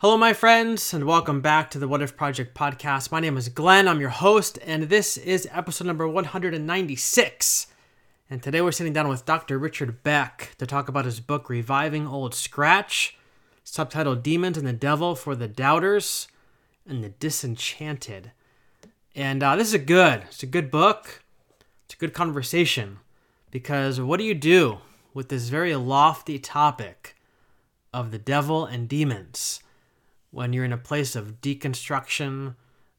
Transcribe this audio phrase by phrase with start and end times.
[0.00, 3.10] Hello, my friends, and welcome back to the What If Project podcast.
[3.10, 7.66] My name is Glenn, I'm your host, and this is episode number 196.
[8.30, 9.58] And today we're sitting down with Dr.
[9.58, 13.18] Richard Beck to talk about his book, Reviving Old Scratch,
[13.66, 16.28] subtitled Demons and the Devil for the Doubters
[16.86, 18.30] and the Disenchanted.
[19.16, 21.24] And uh, this is a good, it's a good book,
[21.86, 22.98] it's a good conversation,
[23.50, 24.78] because what do you do
[25.12, 27.16] with this very lofty topic
[27.92, 29.58] of the devil and demons?
[30.30, 32.54] When you're in a place of deconstruction,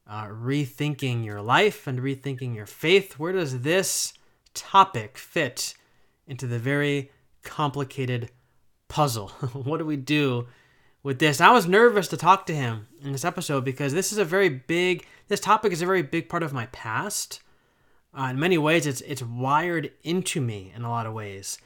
[0.08, 3.20] uh, rethinking your life and rethinking your faith?
[3.20, 4.14] Where does this
[4.54, 5.76] topic fit
[6.28, 7.12] into the very
[7.44, 8.32] complicated
[8.88, 9.30] puzzle?
[9.54, 10.48] what do we do
[11.04, 11.40] with this?
[11.40, 14.50] I was nervous to talk to him in this episode because this is a very
[14.50, 17.42] big, this topic is a very big part of my past.
[18.18, 21.60] Uh, in many ways, it's it's wired into me in a lot of ways,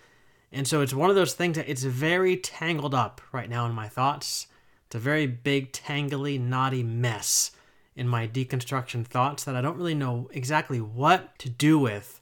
[0.52, 3.72] and so it's one of those things that it's very tangled up right now in
[3.72, 4.48] my thoughts
[4.94, 7.50] it's a very big, tangly, knotty mess
[7.96, 12.22] in my deconstruction thoughts that I don't really know exactly what to do with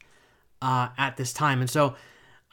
[0.61, 1.59] uh, at this time.
[1.59, 1.95] And so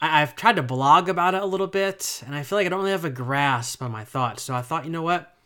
[0.01, 2.69] I- have tried to blog about it a little bit, and I feel like I
[2.69, 4.43] don't really have a grasp on my thoughts.
[4.43, 5.37] So I thought, you know what?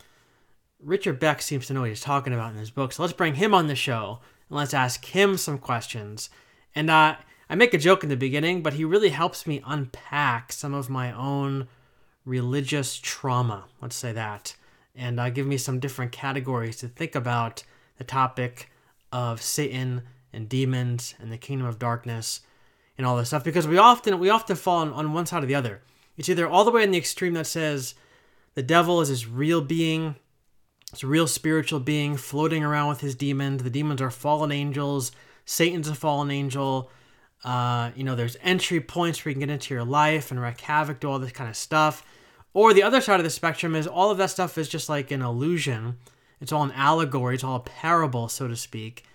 [0.80, 2.94] Richard Beck seems to know what he's talking about in his book.
[2.94, 6.32] So let's bring him on the show and let's ask him some questions.
[6.74, 10.52] And uh, I make a joke in the beginning, but he really helps me unpack
[10.52, 11.68] some of my own
[12.26, 13.66] religious trauma.
[13.80, 14.56] Let's say that
[14.96, 17.64] and uh, give me some different categories to think about
[17.98, 18.70] the topic
[19.12, 22.42] of Satan and demons and the kingdom of darkness
[22.98, 25.48] and all this stuff because we often we often fall on, on one side or
[25.48, 25.82] the other.
[26.18, 27.96] It's either all the way in the extreme that says
[28.56, 30.16] the devil is this real being,
[30.92, 33.64] it's a real spiritual being floating around with his demons.
[33.64, 35.12] The demons are fallen angels.
[35.46, 36.92] Satan's a fallen angel.
[37.44, 40.62] Uh, you know, there's entry points where you can get into your life and wreak
[40.62, 42.06] havoc, do all this kind of stuff.
[42.54, 45.12] Or the other side of the spectrum is all of that stuff is just like
[45.12, 45.98] an illusion.
[46.40, 47.36] It's all an allegory.
[47.36, 49.06] It's all a parable, so to speak.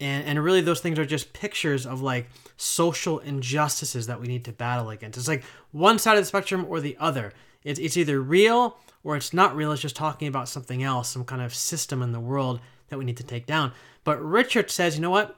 [0.00, 4.44] And, and really, those things are just pictures of like social injustices that we need
[4.44, 5.18] to battle against.
[5.18, 7.32] It's like one side of the spectrum or the other.
[7.64, 9.72] It's, it's either real or it's not real.
[9.72, 13.04] It's just talking about something else, some kind of system in the world that we
[13.04, 13.72] need to take down.
[14.04, 15.36] But Richard says, you know what?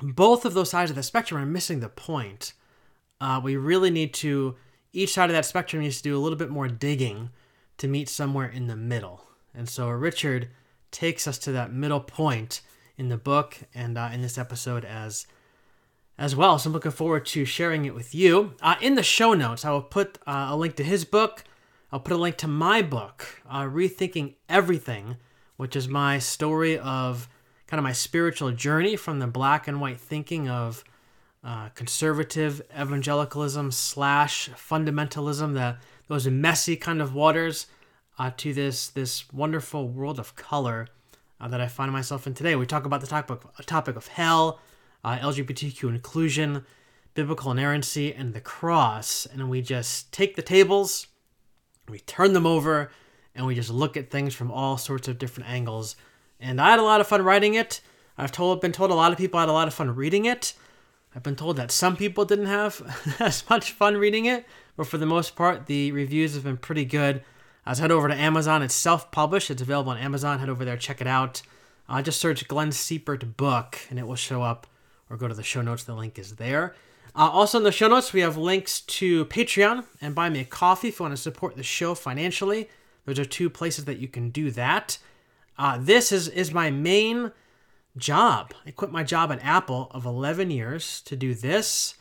[0.00, 2.54] Both of those sides of the spectrum are missing the point.
[3.20, 4.56] Uh, we really need to
[4.92, 7.30] each side of that spectrum needs to do a little bit more digging
[7.78, 9.24] to meet somewhere in the middle.
[9.54, 10.48] And so Richard
[10.90, 12.60] takes us to that middle point
[12.96, 15.26] in the book and uh, in this episode as
[16.18, 16.58] as well.
[16.58, 18.54] So I'm looking forward to sharing it with you.
[18.60, 21.42] Uh, in the show notes, I will put uh, a link to his book.
[21.90, 25.16] I'll put a link to my book, uh, Rethinking Everything,
[25.56, 27.28] which is my story of
[27.66, 30.84] kind of my spiritual journey from the black and white thinking of
[31.44, 37.66] uh, conservative evangelicalism slash fundamentalism, that those messy kind of waters,
[38.18, 40.86] uh, to this this wonderful world of color
[41.40, 42.54] uh, that I find myself in today.
[42.54, 44.60] We talk about the topic topic of hell,
[45.02, 46.64] uh, LGBTQ inclusion,
[47.14, 51.08] biblical inerrancy, and the cross, and we just take the tables,
[51.88, 52.90] we turn them over,
[53.34, 55.96] and we just look at things from all sorts of different angles.
[56.38, 57.80] And I had a lot of fun writing it.
[58.18, 60.54] I've told been told a lot of people had a lot of fun reading it.
[61.14, 64.46] I've been told that some people didn't have as much fun reading it,
[64.76, 67.22] but for the most part, the reviews have been pretty good.
[67.66, 68.62] Uh, so head over to Amazon.
[68.62, 69.50] It's self-published.
[69.50, 70.38] It's available on Amazon.
[70.38, 71.42] Head over there, check it out.
[71.88, 74.66] Uh, just search Glenn Siepert book, and it will show up.
[75.10, 75.84] Or go to the show notes.
[75.84, 76.74] The link is there.
[77.14, 80.44] Uh, also in the show notes, we have links to Patreon and Buy Me a
[80.44, 82.70] Coffee if you want to support the show financially.
[83.04, 84.96] Those are two places that you can do that.
[85.58, 87.32] Uh, this is is my main
[87.96, 88.54] job.
[88.66, 91.94] I quit my job at Apple of 11 years to do this.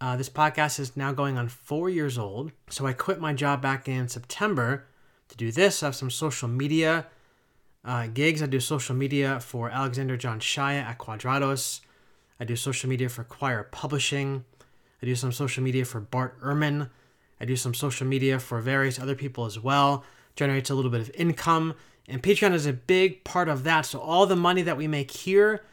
[0.00, 2.52] Uh, this podcast is now going on four years old.
[2.68, 4.86] So I quit my job back in September
[5.28, 5.82] to do this.
[5.82, 7.06] I have some social media
[7.84, 8.42] uh, gigs.
[8.42, 11.80] I do social media for Alexander John Shaia at Quadratos.
[12.38, 14.44] I do social media for Quoir Publishing.
[15.02, 16.90] I do some social media for Bart Ehrman.
[17.40, 20.04] I do some social media for various other people as well.
[20.36, 21.74] Generates a little bit of income.
[22.08, 23.86] And Patreon is a big part of that.
[23.86, 25.64] So all the money that we make here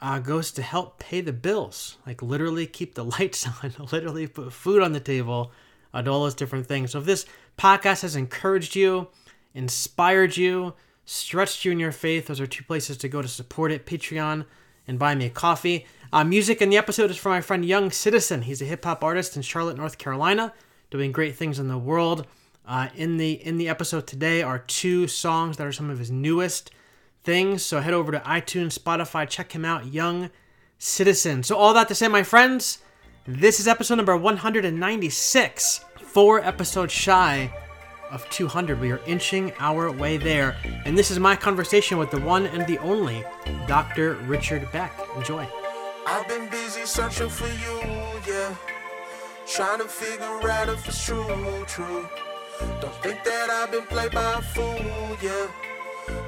[0.00, 4.52] uh, goes to help pay the bills, like literally keep the lights on, literally put
[4.52, 5.52] food on the table,
[5.94, 6.92] uh, all those different things.
[6.92, 7.26] So if this
[7.56, 9.08] podcast has encouraged you,
[9.54, 10.74] inspired you,
[11.04, 14.44] stretched you in your faith, those are two places to go to support it Patreon
[14.86, 15.86] and buy me a coffee.
[16.12, 18.42] Uh, music in the episode is from my friend Young Citizen.
[18.42, 20.54] He's a hip hop artist in Charlotte, North Carolina,
[20.90, 22.26] doing great things in the world.
[22.68, 26.10] Uh, in the in the episode today are two songs that are some of his
[26.10, 26.70] newest
[27.24, 27.64] things.
[27.64, 30.28] So head over to iTunes, Spotify, check him out, Young
[30.78, 31.42] Citizen.
[31.42, 32.78] So all that to say, my friends,
[33.26, 37.50] this is episode number 196, four episodes shy
[38.10, 38.78] of 200.
[38.78, 40.54] We are inching our way there.
[40.84, 43.24] And this is my conversation with the one and the only
[43.66, 44.14] Dr.
[44.26, 44.92] Richard Beck.
[45.16, 45.48] Enjoy.
[46.06, 47.80] I've been busy searching for you,
[48.26, 48.54] yeah.
[49.46, 52.06] Trying to figure out if it's true, true.
[52.80, 55.46] Don't think that I've been played by a fool, yeah.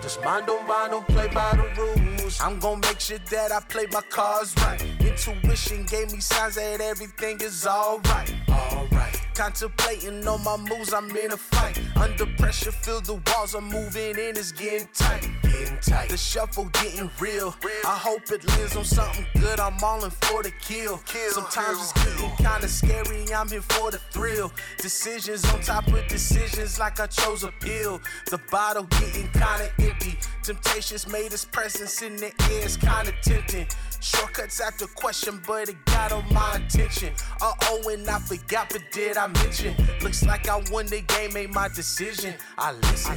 [0.02, 2.40] Just mind don't buy, don't play by the rules.
[2.40, 4.82] I'm gonna make sure that I play my cards right.
[5.00, 9.19] Intuition gave me signs that everything is alright, alright.
[9.40, 11.81] Contemplating on my moves, I'm in a fight.
[11.96, 15.31] Under pressure, feel the walls are moving and it's getting tight.
[15.42, 16.10] Getting tight.
[16.10, 17.54] The shuffle getting real.
[17.87, 19.58] I hope it lives on something good.
[19.58, 21.00] I'm all in for the kill.
[21.31, 23.32] Sometimes it's getting kinda scary.
[23.32, 24.52] I'm here for the thrill.
[24.76, 27.98] Decisions on top of decisions, like I chose a pill.
[28.26, 30.19] The bottle getting kinda empty.
[30.42, 32.64] Temptations made its presence in the air.
[32.64, 33.69] It's kinda tempting.
[34.00, 37.14] Shortcuts after question, but it got on my attention.
[37.40, 39.74] Uh oh, and I forgot, but did I mention?
[40.02, 42.34] Looks like I won the game, made my decision.
[42.58, 43.16] I listen.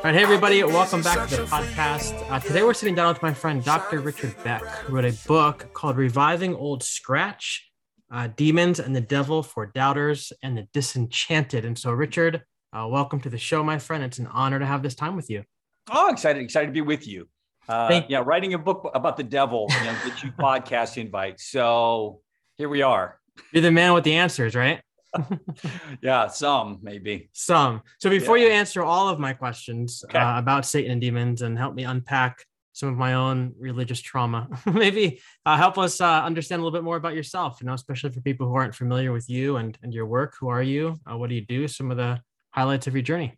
[0.00, 2.14] All right, hey everybody, welcome back to the podcast.
[2.30, 4.00] Uh, today we're sitting down with my friend Dr.
[4.00, 7.70] Richard Beck, who wrote a book called Reviving Old Scratch
[8.10, 11.64] uh, Demons and the Devil for Doubters and the Disenchanted.
[11.64, 12.42] And so, Richard,
[12.72, 14.02] uh, welcome to the show, my friend.
[14.02, 15.44] It's an honor to have this time with you.
[15.90, 17.28] Oh, excited, excited to be with you.
[17.68, 21.40] Uh, yeah, writing a book about the devil, you know, get you podcast invite.
[21.40, 22.20] So
[22.56, 23.19] here we are.
[23.52, 24.80] You're the man with the answers, right?
[26.02, 27.30] yeah, some maybe.
[27.32, 27.82] Some.
[27.98, 28.46] So before yeah.
[28.46, 30.18] you answer all of my questions okay.
[30.18, 34.48] uh, about Satan and demons and help me unpack some of my own religious trauma,
[34.72, 38.10] maybe uh, help us uh, understand a little bit more about yourself, you know, especially
[38.10, 40.34] for people who aren't familiar with you and, and your work.
[40.40, 40.98] Who are you?
[41.10, 41.66] Uh, what do you do?
[41.66, 42.20] Some of the
[42.50, 43.36] highlights of your journey.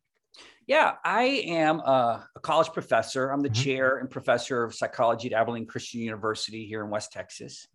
[0.66, 3.30] Yeah, I am a, a college professor.
[3.30, 3.62] I'm the mm-hmm.
[3.62, 7.66] chair and professor of psychology at Abilene Christian University here in West Texas.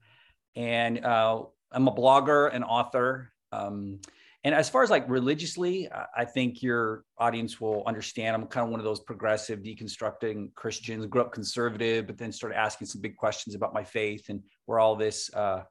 [0.56, 3.32] And uh, I'm a blogger and author.
[3.52, 4.00] Um,
[4.44, 8.36] and as far as like religiously, I think your audience will understand.
[8.36, 11.06] I'm kind of one of those progressive, deconstructing Christians.
[11.08, 14.80] Grew up conservative, but then started asking some big questions about my faith and where
[14.80, 15.64] all this uh,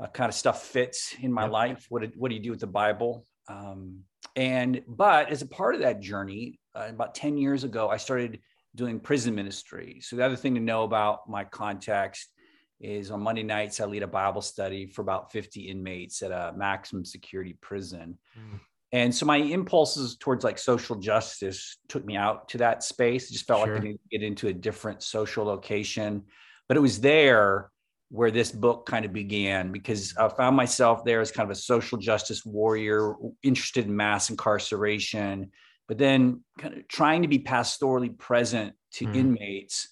[0.00, 1.52] uh, kind of stuff fits in my yep.
[1.52, 1.86] life.
[1.88, 3.26] What, what do you do with the Bible?
[3.48, 4.00] Um,
[4.34, 8.40] and but as a part of that journey, uh, about 10 years ago, I started
[8.74, 10.00] doing prison ministry.
[10.02, 12.30] So the other thing to know about my context
[12.80, 16.52] is on Monday nights, I lead a Bible study for about 50 inmates at a
[16.56, 18.18] maximum security prison.
[18.38, 18.60] Mm.
[18.92, 23.28] And so my impulses towards like social justice took me out to that space.
[23.28, 23.74] It just felt sure.
[23.74, 26.22] like I needed to get into a different social location.
[26.68, 27.70] But it was there
[28.10, 31.60] where this book kind of began because I found myself there as kind of a
[31.60, 35.50] social justice warrior, interested in mass incarceration,
[35.88, 39.16] but then kind of trying to be pastorally present to mm.
[39.16, 39.88] inmates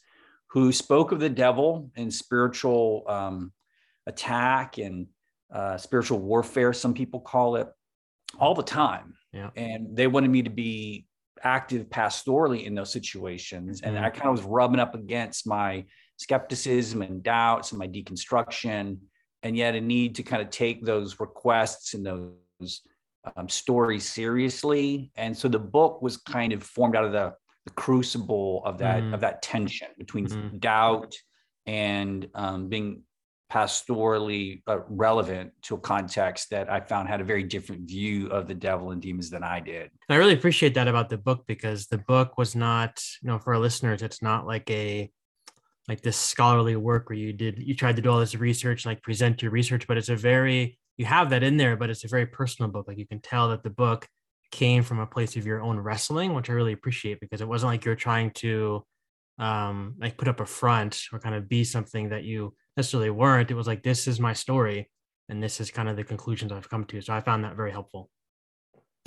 [0.53, 3.53] who spoke of the devil and spiritual um,
[4.07, 5.07] attack and
[5.51, 7.69] uh, spiritual warfare, some people call it,
[8.39, 9.15] all the time.
[9.33, 9.49] Yeah.
[9.57, 11.07] And they wanted me to be
[11.43, 13.81] active pastorally in those situations.
[13.81, 14.03] And mm.
[14.03, 15.87] I kind of was rubbing up against my
[16.19, 18.99] skepticism and doubts and my deconstruction,
[19.43, 22.83] and yet a need to kind of take those requests and those
[23.37, 25.11] um, stories seriously.
[25.17, 27.35] And so the book was kind of formed out of the
[27.65, 29.15] the crucible of that mm.
[29.15, 30.61] of that tension between mm.
[30.61, 31.15] doubt
[31.67, 33.03] and um, being
[33.53, 38.49] pastorally uh, relevant to a context that I found had a very different view of
[38.49, 39.91] the devil and demons than I did.
[40.09, 43.53] I really appreciate that about the book because the book was not, you know, for
[43.53, 45.11] our listeners, it's not like a
[45.89, 49.03] like this scholarly work where you did you tried to do all this research, like
[49.03, 52.09] present your research, but it's a very you have that in there, but it's a
[52.09, 52.89] very personal book.
[52.89, 54.09] Like you can tell that the book
[54.53, 57.73] came from a place of your own wrestling, which I really appreciate because it wasn't
[57.73, 58.85] like you're trying to
[59.39, 63.51] um like put up a front or kind of be something that you necessarily weren't.
[63.51, 64.91] It was like this is my story
[65.29, 67.01] and this is kind of the conclusions I've come to.
[67.01, 68.11] So I found that very helpful.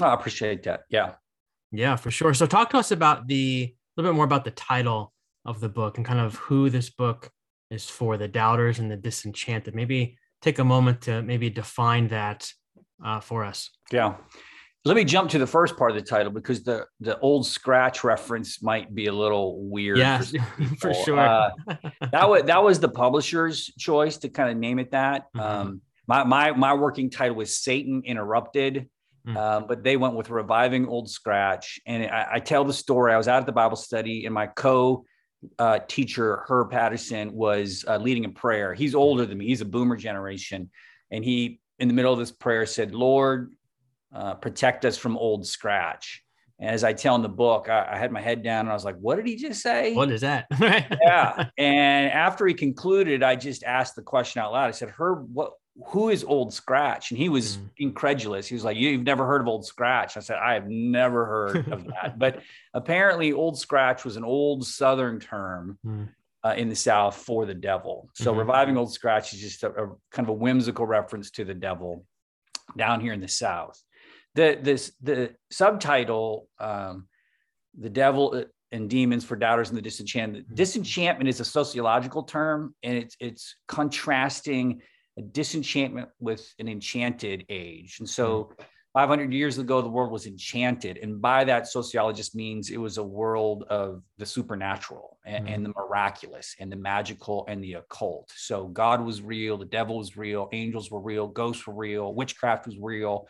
[0.01, 0.81] I appreciate that.
[0.89, 1.13] Yeah.
[1.71, 2.33] Yeah, for sure.
[2.33, 5.13] So talk to us about the a little bit more about the title
[5.45, 7.29] of the book and kind of who this book
[7.69, 9.75] is for the doubters and the disenchanted.
[9.75, 12.51] Maybe take a moment to maybe define that
[13.03, 13.69] uh, for us.
[13.91, 14.15] Yeah.
[14.85, 18.03] Let me jump to the first part of the title because the the old scratch
[18.03, 19.97] reference might be a little weird.
[19.97, 21.19] Yeah, for, for sure.
[21.19, 21.49] uh,
[22.11, 25.25] that was that was the publisher's choice to kind of name it that.
[25.35, 25.39] Mm-hmm.
[25.39, 28.87] Um, my my my working title was Satan Interrupted,
[29.27, 29.35] mm-hmm.
[29.35, 31.79] um, but they went with reviving old scratch.
[31.87, 33.11] And I, I, tell the story.
[33.11, 35.03] I was out at the Bible study, and my co
[35.57, 38.75] uh, teacher Herb Patterson was uh, leading a prayer.
[38.75, 39.47] He's older than me.
[39.47, 40.69] He's a Boomer generation,
[41.09, 43.51] and he in the middle of this prayer said, "Lord,
[44.15, 46.24] uh, protect us from old scratch.
[46.57, 48.74] And as I tell in the book, I, I, had my head down and I
[48.74, 49.93] was like, what did he just say?
[49.93, 50.45] What is that?
[50.62, 51.50] yeah.
[51.57, 54.69] And after he concluded, I just asked the question out loud.
[54.69, 55.51] I said, Herb, what,
[55.88, 57.12] who is Old Scratch?
[57.12, 57.69] And he was Mm.
[57.79, 58.48] incredulous.
[58.48, 60.15] He was like, You've never heard of Old Scratch?
[60.15, 62.17] I said, I have never heard of that.
[62.17, 62.39] But
[62.74, 66.07] apparently, Old Scratch was an old Southern term Mm.
[66.45, 68.07] uh, in the South for the devil.
[68.13, 68.38] So Mhm.
[68.38, 72.05] reviving Old Scratch is just a, a kind of a whimsical reference to the devil
[72.77, 73.77] down here in the South.
[74.35, 77.07] The this the subtitle, um,
[77.79, 80.55] "The Devil and Demons for Doubters and the Disenchanted." Mhm.
[80.55, 84.81] Disenchantment is a sociological term, and it's it's contrasting
[85.17, 87.99] a disenchantment with an enchanted age.
[87.99, 88.51] And so,
[88.91, 93.03] 500 years ago, the world was enchanted, and by that, sociologist means it was a
[93.03, 95.53] world of the supernatural and, Mhm.
[95.53, 98.29] and the miraculous and the magical and the occult.
[98.35, 102.65] So God was real, the devil was real, angels were real, ghosts were real, witchcraft
[102.65, 103.27] was real.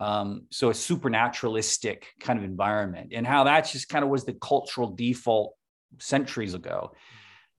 [0.00, 4.34] Um, so a supernaturalistic kind of environment, and how that just kind of was the
[4.34, 5.54] cultural default
[5.98, 6.92] centuries ago.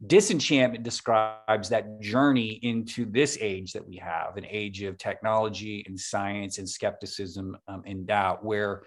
[0.07, 5.99] Disenchantment describes that journey into this age that we have, an age of technology and
[5.99, 8.83] science and skepticism um, and doubt, where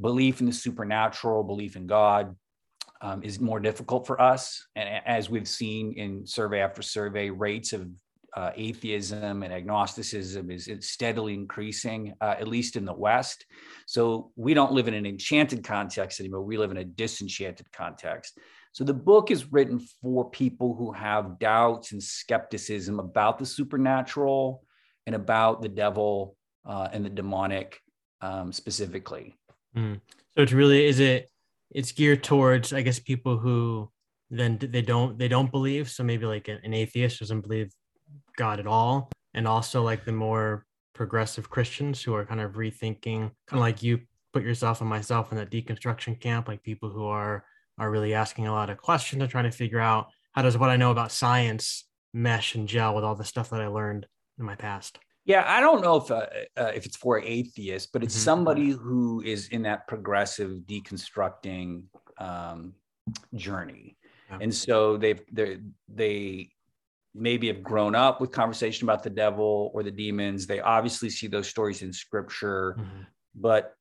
[0.00, 2.36] belief in the supernatural, belief in God,
[3.00, 4.64] um, is more difficult for us.
[4.76, 7.88] And as we've seen in survey after survey, rates of
[8.34, 13.44] uh, atheism and agnosticism is steadily increasing, uh, at least in the West.
[13.86, 16.42] So we don't live in an enchanted context anymore.
[16.42, 18.38] We live in a disenchanted context.
[18.72, 24.64] So the book is written for people who have doubts and skepticism about the supernatural
[25.06, 27.78] and about the devil uh, and the demonic
[28.22, 29.36] um, specifically.
[30.36, 31.28] So it's really is it
[31.70, 33.90] it's geared towards I guess people who
[34.30, 37.70] then they don't they don't believe so maybe like an atheist doesn't believe
[38.36, 43.20] God at all and also like the more progressive Christians who are kind of rethinking
[43.20, 44.00] kind of like you
[44.32, 47.44] put yourself and myself in that deconstruction camp like people who are
[47.78, 50.70] are really asking a lot of questions and trying to figure out how does what
[50.70, 54.06] I know about science mesh and gel with all the stuff that I learned
[54.38, 54.98] in my past.
[55.24, 56.26] Yeah, I don't know if uh,
[56.56, 58.24] uh, if it's for atheists, but it's Mhm.
[58.24, 61.84] somebody who is in that progressive deconstructing
[62.18, 62.74] um,
[63.34, 63.96] journey,
[64.30, 64.38] Yeah.
[64.40, 66.50] and so they've they they
[67.14, 70.46] maybe have grown up with conversation about the devil or the demons.
[70.46, 73.06] They obviously see those stories in scripture, Mhm.
[73.34, 73.74] but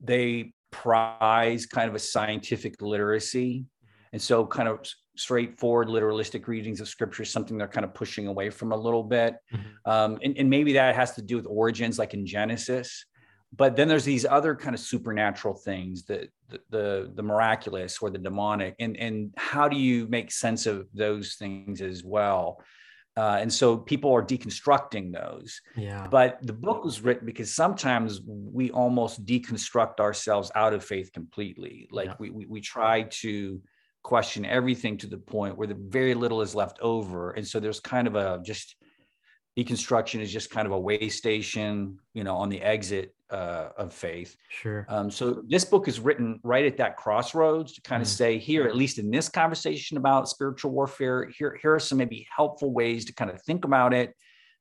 [0.00, 3.66] they prize kind of a scientific literacy.
[4.12, 4.80] And so, kind of
[5.16, 9.02] straightforward literalistic readings of scripture is something they're kind of pushing away from a little
[9.02, 9.36] bit.
[9.52, 9.60] Mhm.
[9.84, 13.04] Um, and, and maybe that has to do with origins, like in Genesis.
[13.54, 18.08] But then there's these other kind of supernatural things, the, the the the miraculous or
[18.10, 22.62] the demonic, and and how do you make sense of those things as well?
[23.14, 26.06] Uh, and so people are deconstructing those Yeah.
[26.10, 31.88] but the book was written because sometimes we almost deconstruct ourselves out of faith completely
[31.90, 32.14] like Yeah.
[32.18, 33.60] we, we we try to
[34.02, 37.80] question everything to the point where the very little is left over and so there's
[37.80, 38.76] kind of a just
[39.58, 43.92] deconstruction is just kind of a way station you know on the exit uh, of
[43.92, 44.84] faith Sure.
[44.88, 48.16] um, so this book is written right at that crossroads to kind of Mm.
[48.20, 52.26] say here, at least in this conversation about spiritual warfare, here, here are some maybe
[52.36, 54.14] helpful ways to kind of think about it.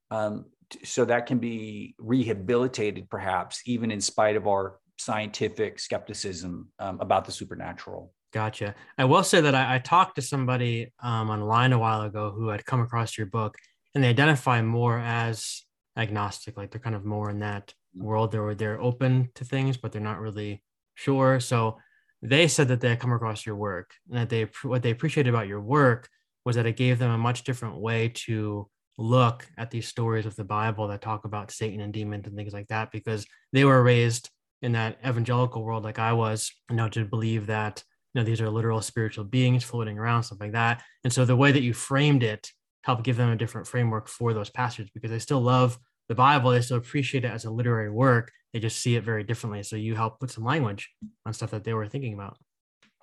[0.09, 6.69] Um, t- so that can be rehabilitated perhaps even in spite of our scientific skepticism
[6.79, 8.13] um, about the supernatural.
[8.33, 8.75] Gotcha.
[8.97, 12.47] I will say that I, I talked to somebody um, online a while ago who
[12.49, 13.57] had come across your book,
[13.93, 15.63] and they identify more as
[15.97, 16.55] agnostic.
[16.55, 18.31] Like they're kind of more in that world.
[18.31, 20.63] They're they're open to things, but they're not really
[20.95, 21.39] sure.
[21.39, 21.77] So
[22.21, 25.29] they said that they had come across your work, and that they what they appreciated
[25.29, 26.09] about your work
[26.45, 28.67] was that it gave them a much different way to
[28.97, 32.53] look at these stories of the Bible that talk about Satan and demons and things
[32.53, 34.29] like that, because they were raised
[34.61, 37.83] in that evangelical world like I was, you know, to believe that
[38.13, 41.35] you know these are literal spiritual beings floating around stuff like that and so the
[41.35, 42.49] way that you framed it
[42.83, 45.77] helped give them a different framework for those passages because they still love
[46.09, 49.23] the bible they still appreciate it as a literary work they just see it very
[49.23, 50.89] differently so you help put some language
[51.25, 52.37] on stuff that they were thinking about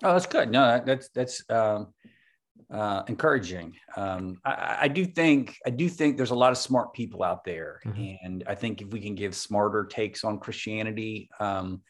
[0.01, 0.49] Oh, that's good.
[0.49, 1.93] No, that- that's that's um,
[2.71, 3.75] uh, encouraging.
[3.97, 7.43] Um, I- I, do think I do think there's a lot of smart people out
[7.43, 8.17] there, Mhm.
[8.23, 11.81] and I think if we can give smarter takes on Christianity, um,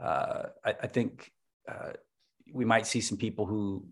[0.00, 1.30] uh, I, I think
[1.68, 1.92] uh,
[2.52, 3.86] we might see some people who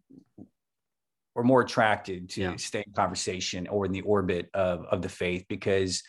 [1.37, 2.57] are more attracted to Yeah.
[2.57, 6.03] stay in conversation or in the orbit of of the faith because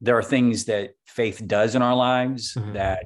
[0.00, 2.72] there are things that faith does in our lives Mhm.
[2.74, 3.04] that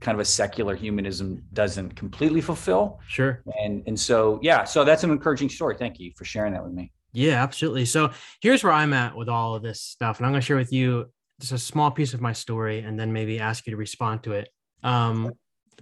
[0.00, 5.02] kind of a secular humanism doesn't completely fulfill sure and and so yeah so that's
[5.04, 7.86] an encouraging story thank you for sharing that with me Yeah, absolutely.
[7.86, 8.10] So
[8.42, 10.18] here's where I'm at with all of this stuff.
[10.18, 11.06] And I'm going to share with you
[11.40, 14.32] just a small piece of my story and then maybe ask you to respond to
[14.32, 14.50] it.
[14.82, 15.32] Um,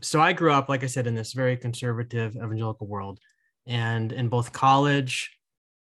[0.01, 3.19] so I grew up, like I said, in this very conservative evangelical world.
[3.67, 5.37] And in both college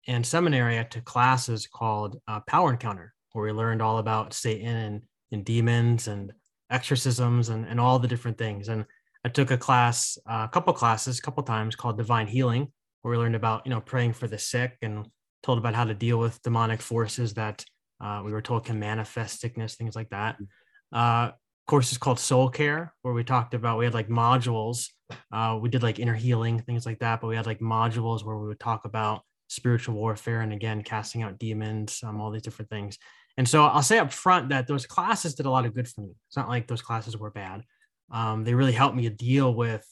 [0.08, 3.13] and seminary, I took classes called uh, Power Encounter.
[3.34, 6.32] Where we learned all about Satan and, and demons and
[6.70, 8.68] exorcisms and, and all the different things.
[8.68, 8.86] And
[9.24, 12.72] I took a class, uh, a couple classes, a couple times called Divine Healing,
[13.02, 15.06] where we learned about, you know, praying for the sick and
[15.42, 17.62] told about how to deal with demonic forces that
[18.00, 20.36] uh, we were told can manifest sickness, things like that.
[20.92, 21.32] Uh,
[21.66, 24.88] course is called Soul Care, where we talked about, we had like modules.
[25.32, 28.36] Uh, we did like inner healing, things like that, but we had like modules where
[28.36, 32.70] we would talk about spiritual warfare and again, casting out demons, um, all these different
[32.70, 32.98] things.
[33.36, 36.02] And so I'll say up front that those classes did a lot of good for
[36.02, 36.12] me.
[36.28, 37.62] It's not like those classes were bad.
[38.10, 39.84] Um, they really helped me deal with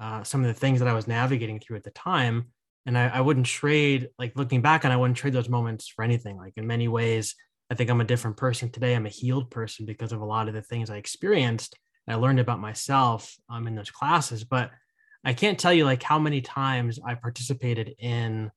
[0.00, 2.48] uh, some of the things that I was navigating through at the time.
[2.86, 6.02] And I, I wouldn't trade, like looking back on, I wouldn't trade those moments for
[6.02, 6.36] anything.
[6.36, 7.34] Like in many ways,
[7.70, 8.94] I think I'm a different person today.
[8.94, 11.76] I'm a healed person because of a lot of the things I experienced.
[12.08, 14.42] I learned about myself um, in those classes.
[14.42, 14.70] But
[15.24, 18.50] I can't tell you like how many times I participated in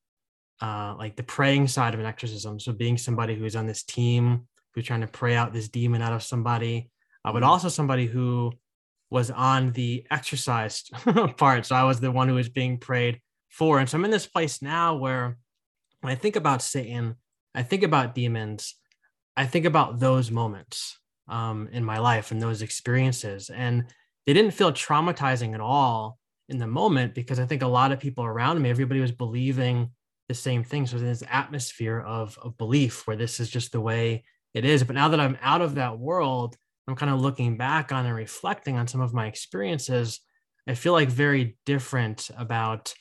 [0.62, 2.60] uh, like the praying side of an exorcism.
[2.60, 6.14] So being somebody who's on this team who's trying to pray out this demon out
[6.14, 6.90] of somebody,
[7.26, 7.50] uh, but mm-hmm.
[7.50, 8.52] also somebody who
[9.10, 10.92] was on the exorcised
[11.38, 11.66] part.
[11.66, 13.80] So I was the one who was being prayed for.
[13.80, 15.38] And so I'm in this place now where
[16.00, 17.16] when I think about Satan,
[17.54, 18.76] I think about demons,
[19.36, 23.50] I think about those moments um, in my life and those experiences.
[23.50, 23.86] And
[24.26, 28.00] they didn't feel traumatizing at all in the moment because I think a lot of
[28.00, 29.92] people around me, everybody was believing
[30.32, 30.88] the same thing.
[30.88, 34.24] So there's this atmosphere of, of belief where this is just the way
[34.54, 34.84] it is.
[34.84, 36.56] But now that I'm out of that world,
[36.88, 40.22] I'm kind of looking back on and reflecting on some of my experiences.
[40.68, 42.94] I feel like very different about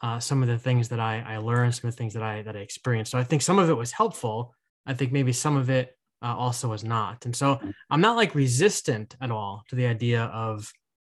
[0.00, 2.42] uh, some of the things that I, I learned, some of the things that I
[2.42, 3.10] that I experienced.
[3.10, 4.54] So I think some of it was helpful.
[4.86, 7.26] I think maybe some of it uh, also was not.
[7.26, 7.60] And so.
[7.90, 10.70] I'm not like resistant at all to the idea of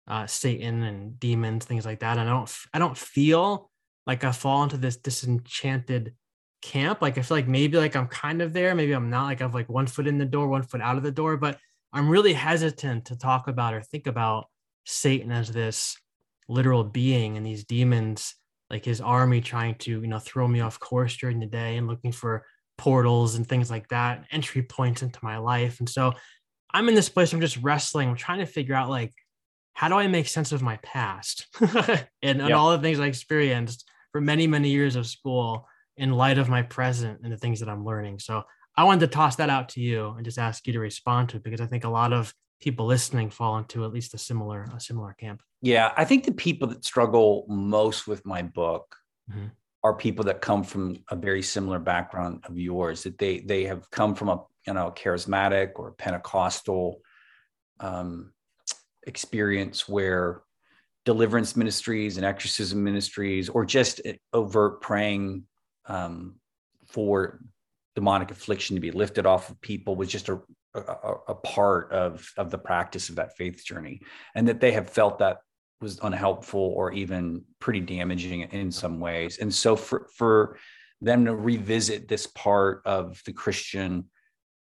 [0.07, 2.19] uh, Satan and demons, things like that.
[2.19, 3.71] I don't I don't feel
[4.07, 6.15] like I fall into this disenchanted
[6.63, 7.03] camp.
[7.03, 9.25] Like I feel like maybe like I'm kind of there, maybe I'm not.
[9.25, 11.59] Like I've like one foot in the door, one foot out of the door, but
[11.93, 14.47] I'm really hesitant to talk about or think about
[14.85, 15.97] Satan as this
[16.49, 18.35] literal being and these demons,
[18.71, 21.87] like his army trying to, you know, throw me off course during the day and
[21.87, 22.45] looking for
[22.77, 25.79] portals and things like that, entry points into my life.
[25.79, 26.15] And so
[26.73, 29.13] I'm in this place, I'm just wrestling, I'm trying to figure out like,
[29.75, 33.89] how do I make sense of my past and, and all the things I experienced
[34.15, 37.69] for many, many years of school in light of my present and the things that
[37.69, 38.21] I'm learning.
[38.21, 38.45] So
[38.77, 41.39] I wanted to toss that out to you and just ask you to respond to
[41.39, 44.69] it because I think a lot of people listening fall into at least a similar
[44.73, 45.43] a similar camp.
[45.63, 48.95] Yeah, I think the people that struggle most with my book
[49.29, 49.47] mm-hmm.
[49.83, 53.03] are people that come from a very similar background of yours.
[53.03, 57.01] That they they have come from a you know charismatic or Pentecostal
[57.81, 58.33] um,
[59.09, 60.43] experience where
[61.05, 64.01] deliverance ministries and exorcism ministries, or just
[64.33, 65.45] overt praying
[65.87, 66.37] um,
[66.87, 67.41] for
[67.95, 70.41] demonic affliction to be lifted off of people was just a,
[70.75, 74.01] a, a, part of, of the practice of that faith journey.
[74.35, 75.39] And that they have felt that
[75.81, 79.39] was unhelpful or even pretty damaging in some ways.
[79.39, 80.59] And so for, for
[81.01, 84.07] them to revisit this part of the Christian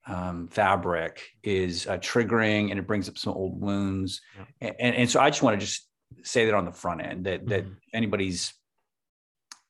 [0.07, 4.21] um, fabric is uh, triggering and it brings up some old wounds.
[4.61, 4.73] Yeah.
[4.81, 5.89] And, and so I just want to just
[6.23, 7.73] say that on the front end that that mm-hmm.
[7.95, 8.55] anybody's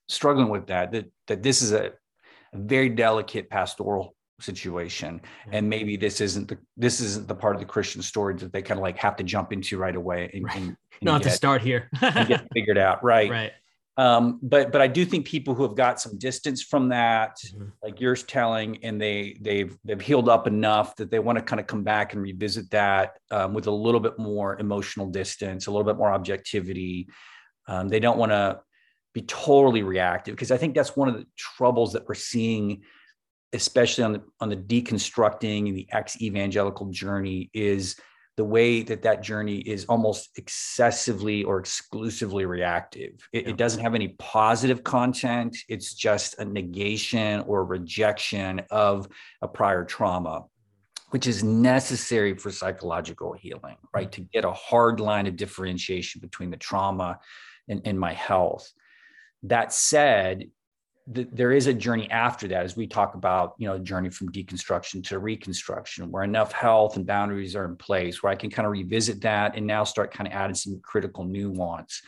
[0.08, 1.92] struggling with that that that this is a,
[2.52, 5.58] a very delicate pastoral situation yeah.
[5.58, 8.60] and maybe this isn't the this isn't the part of the christian story that they
[8.60, 10.56] kind of like have to jump into right away and, right.
[10.56, 13.52] and, and not get, to start here and get figured out right right
[13.98, 17.68] um, but but I do think people who have got some distance from that, mm-hmm.
[17.82, 21.60] like you're telling, and they they've they've healed up enough that they want to kind
[21.60, 25.70] of come back and revisit that um, with a little bit more emotional distance, a
[25.70, 27.08] little bit more objectivity.
[27.68, 28.60] Um, they don't want to
[29.12, 32.82] be totally reactive because I think that's one of the troubles that we're seeing,
[33.52, 37.96] especially on the on the deconstructing and the ex evangelical journey, is
[38.36, 43.28] the way that that journey is almost excessively or exclusively reactive.
[43.32, 43.50] It, yeah.
[43.50, 45.56] it, doesn't have any positive content.
[45.68, 49.06] It's just a negation or rejection of
[49.42, 50.44] a prior trauma,
[51.10, 54.10] which is necessary for psychological healing, right?
[54.10, 54.22] Mm-hmm.
[54.22, 57.18] To get a hard line of differentiation between the trauma
[57.68, 58.72] and, and my health.
[59.42, 60.48] That said,
[61.06, 65.02] there is a journey after that as we talk about you know journey from deconstruction
[65.02, 68.72] to reconstruction where enough health and boundaries are in place where i can kind of
[68.72, 72.02] revisit that and now start kind of adding some critical nuance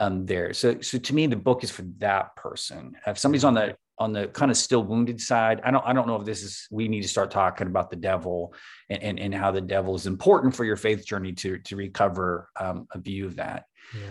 [0.00, 0.52] um, there.
[0.52, 2.96] So so to me the book is for that person.
[3.06, 6.06] If somebody's on the on the kind of still wounded side i don't i don't
[6.06, 8.54] know if this is we need to start talking about the devil
[8.90, 12.48] and and, and how the devil is important for your faith journey to to recover
[12.60, 13.64] um, a view of that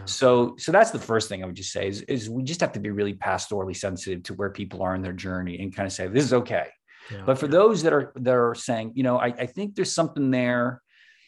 [0.06, 2.71] so, so that's the first thing I would just say is, is we just have
[2.74, 5.93] to be really pastorally sensitive to where people are in their journey and kind of
[5.93, 6.67] say, this is okay.
[7.12, 7.24] Yeah.
[7.26, 10.32] But for those that are that are saying, you know, I, I think there's something
[10.32, 10.82] there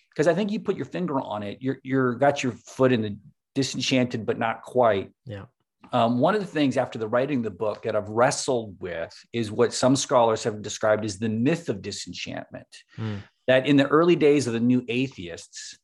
[0.09, 1.59] because I think you put your finger on it.
[1.61, 3.17] You're you're got your foot in the
[3.53, 5.11] disenchanted, but not quite.
[5.25, 5.45] Yeah.
[5.93, 9.51] Um, one of the things after the writing the book that I've wrestled with is
[9.51, 12.67] what some scholars have described as the myth of disenchantment.
[12.97, 13.19] Mm.
[13.47, 15.77] That in the early days of the new atheists,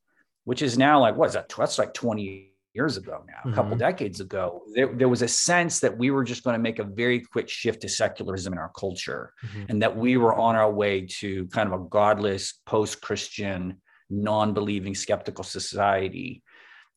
[0.44, 1.54] which is now like what is that?
[1.56, 3.80] That's like 20 years ago now, a couple mm-hmm.
[3.80, 6.84] decades ago, there, there, was a sense that we were just going to make a
[6.84, 9.66] very quick shift to secularism in our culture mm-hmm.
[9.70, 14.54] and that we were on our way to kind of a godless, post Christian, non
[14.54, 16.42] believing, skeptical society.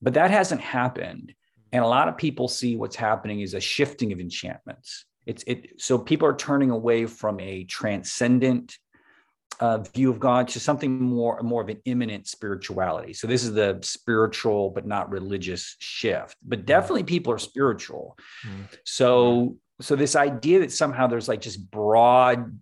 [0.00, 1.34] But that hasn't happened.
[1.72, 5.04] And a lot of people see what's happening is a shifting of enchantments.
[5.26, 8.76] It's it so people are turning away from a transcendent
[9.58, 13.12] uh, view of God to something more more of an immanent spirituality.
[13.12, 16.36] So this is the spiritual but not religious shift.
[16.42, 16.66] But mm.
[16.66, 18.16] definitely people are spiritual.
[18.46, 18.68] Mm.
[18.84, 22.58] So so this idea that somehow there's like just broad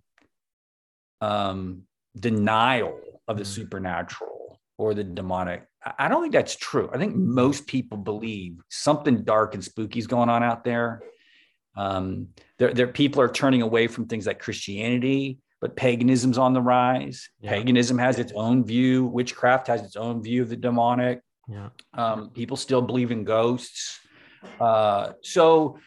[1.20, 1.82] um,
[2.18, 3.48] denial of the mm.
[3.48, 5.66] supernatural or the demonic.
[5.98, 6.88] I don't think that's true.
[6.92, 11.02] I think most people believe something dark and spooky is going on out there.
[11.76, 16.60] Um, there, there, people are turning away from things like Christianity but paganism's on the
[16.60, 17.30] rise.
[17.40, 17.52] Yeah.
[17.52, 19.06] Paganism has its own view.
[19.06, 21.22] Witchcraft has its own view of the demonic.
[21.48, 21.70] Yeah.
[21.94, 23.98] Um, people still believe in ghosts.
[24.60, 25.78] Uh, so,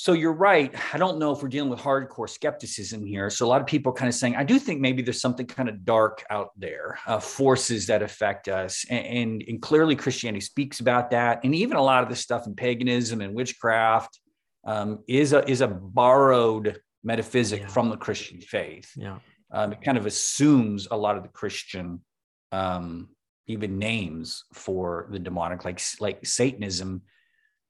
[0.00, 0.72] so you're right.
[0.94, 3.30] I don't know if we're dealing with hardcore skepticism here.
[3.30, 5.68] So a lot of people kind of saying, I do think maybe there's something kind
[5.68, 10.78] of dark out there, uh, forces that affect us, and, and, and clearly Christianity speaks
[10.78, 14.20] about that, and even a lot of the stuff in paganism and witchcraft
[14.64, 17.66] um, is a is a borrowed metaphysic yeah.
[17.66, 18.92] from the Christian faith.
[18.94, 19.18] Yeah.
[19.50, 22.04] Um, it kind of assumes a lot of the Christian
[22.52, 23.08] um,
[23.48, 27.02] even names for the demonic, like like Satanism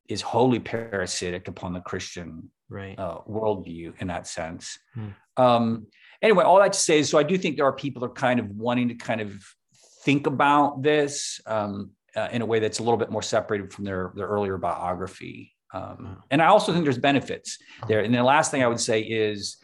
[0.09, 2.99] is wholly parasitic upon the Christian right.
[2.99, 4.79] uh, worldview in that sense.
[4.95, 5.09] Hmm.
[5.37, 5.87] Um,
[6.23, 8.15] anyway, all that to say is, so I do think there are people that are
[8.15, 9.35] kind of wanting to kind of
[10.05, 13.85] think about this um, uh, in a way that's a little bit more separated from
[13.85, 15.55] their their earlier biography.
[15.75, 18.01] Um, and I also think there's benefits there.
[18.01, 19.59] And the last thing I would say is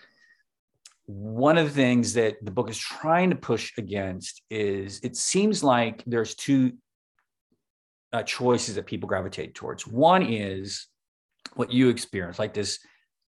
[1.07, 5.65] one of the things that the book is trying to push against is it seems
[5.65, 6.73] like there's two
[8.15, 9.87] uh, choices that people gravitate towards.
[9.87, 10.87] One is
[11.55, 12.79] what you experience, like this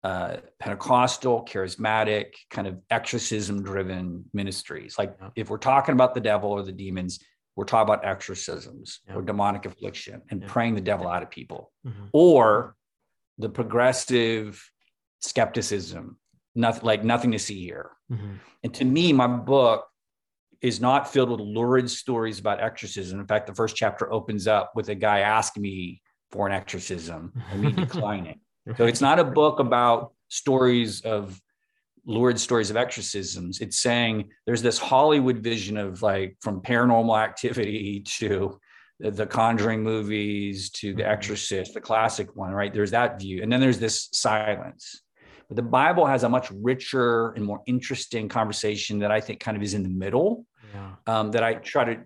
[0.05, 4.97] uh, Pentecostal, charismatic, kind of exorcism driven ministries.
[4.97, 7.19] Like if we're talking about the devil or the demons,
[7.57, 9.15] we're talking about exorcisms yeah.
[9.15, 10.47] or demonic affliction and yeah.
[10.47, 12.05] praying the devil out of people, mm-hmm.
[12.13, 12.77] or
[13.37, 14.65] the progressive
[15.19, 16.17] skepticism,
[16.55, 17.91] nothing like nothing to see here.
[18.09, 18.35] Mm-hmm.
[18.63, 19.88] And to me, my book
[20.61, 23.19] is not filled with lurid stories about exorcism.
[23.19, 27.33] In fact, the first chapter opens up with a guy asking me for an exorcism
[27.51, 28.39] and me declining.
[28.77, 31.39] So it's not a book about stories of
[32.05, 33.61] lurid stories of exorcisms.
[33.61, 38.59] It's saying there's this Hollywood vision of like from paranormal activity to
[38.99, 41.11] the, Conjuring movies to The mm-hmm.
[41.11, 42.73] Exorcist, the classic one, right?
[42.73, 43.41] There's that view.
[43.41, 45.03] And then there's this silence.
[45.47, 49.55] But the Bible has a much richer and more interesting conversation that I think kind
[49.55, 50.91] of is in the middle yeah.
[51.07, 52.01] um, that I try to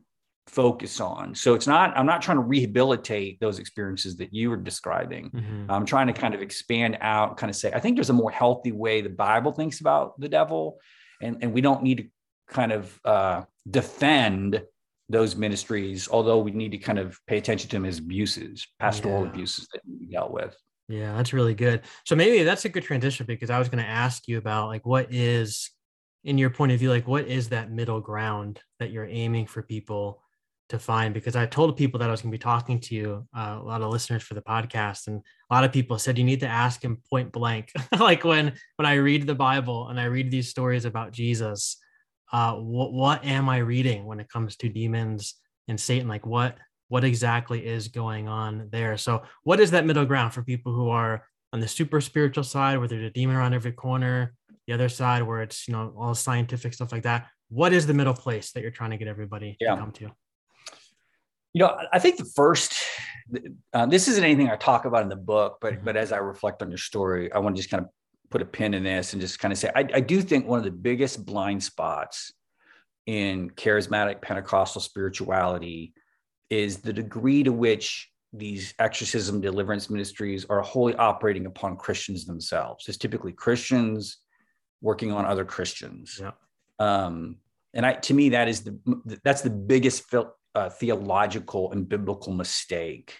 [0.47, 1.33] focus on.
[1.35, 5.29] So it's not, I'm not trying to rehabilitate those experiences that you were describing.
[5.29, 5.71] Mm-hmm.
[5.71, 8.31] I'm trying to kind of expand out, kind of say, I think there's a more
[8.31, 10.79] healthy way the Bible thinks about the devil.
[11.21, 12.03] And, and we don't need to
[12.49, 14.63] kind of uh, defend
[15.09, 19.23] those ministries, although we need to kind of pay attention to them as abuses, pastoral
[19.23, 19.29] yeah.
[19.29, 20.55] abuses that we dealt with.
[20.89, 21.81] Yeah, that's really good.
[22.05, 24.85] So maybe that's a good transition because I was going to ask you about like
[24.85, 25.71] what is
[26.23, 29.61] in your point of view like what is that middle ground that you're aiming for
[29.61, 30.21] people
[30.69, 33.27] to find because I told people that I was going to be talking to you,
[33.37, 36.23] uh, a lot of listeners for the podcast, and a lot of people said you
[36.23, 37.71] need to ask him point blank.
[37.99, 41.77] like when when I read the Bible and I read these stories about Jesus,
[42.31, 45.35] uh, what what am I reading when it comes to demons
[45.67, 46.07] and Satan?
[46.07, 46.57] Like what
[46.87, 48.97] what exactly is going on there?
[48.97, 52.79] So what is that middle ground for people who are on the super spiritual side,
[52.79, 54.33] where there's a demon around every corner,
[54.67, 57.27] the other side where it's you know all scientific stuff like that?
[57.49, 59.75] What is the middle place that you're trying to get everybody yeah.
[59.75, 60.11] to come to?
[61.53, 62.73] You know, I think the first,
[63.73, 65.85] uh, this isn't anything I talk about in the book, but mm-hmm.
[65.85, 67.89] but as I reflect on your story, I want to just kind of
[68.31, 70.57] put a pin in this and just kind of say, I, I do think one
[70.57, 72.33] of the biggest blind spots
[73.05, 75.93] in charismatic Pentecostal spirituality
[76.49, 82.87] is the degree to which these exorcism deliverance ministries are wholly operating upon Christians themselves.
[82.87, 84.17] It's typically Christians
[84.83, 86.21] working on other Christians.
[86.21, 86.31] Yeah.
[86.77, 87.37] Um,
[87.73, 88.77] and I, to me, that is the
[89.23, 93.17] that's the biggest uh, theological and biblical mistake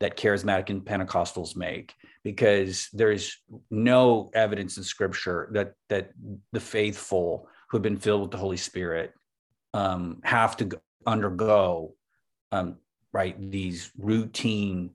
[0.00, 3.36] that charismatic and Pentecostals make because there's
[3.70, 6.12] no evidence in scripture that that
[6.52, 9.12] the faithful who have been filled with the Holy Spirit
[9.74, 10.70] um, have to
[11.06, 11.94] undergo
[12.52, 12.76] um,
[13.12, 14.90] right these routine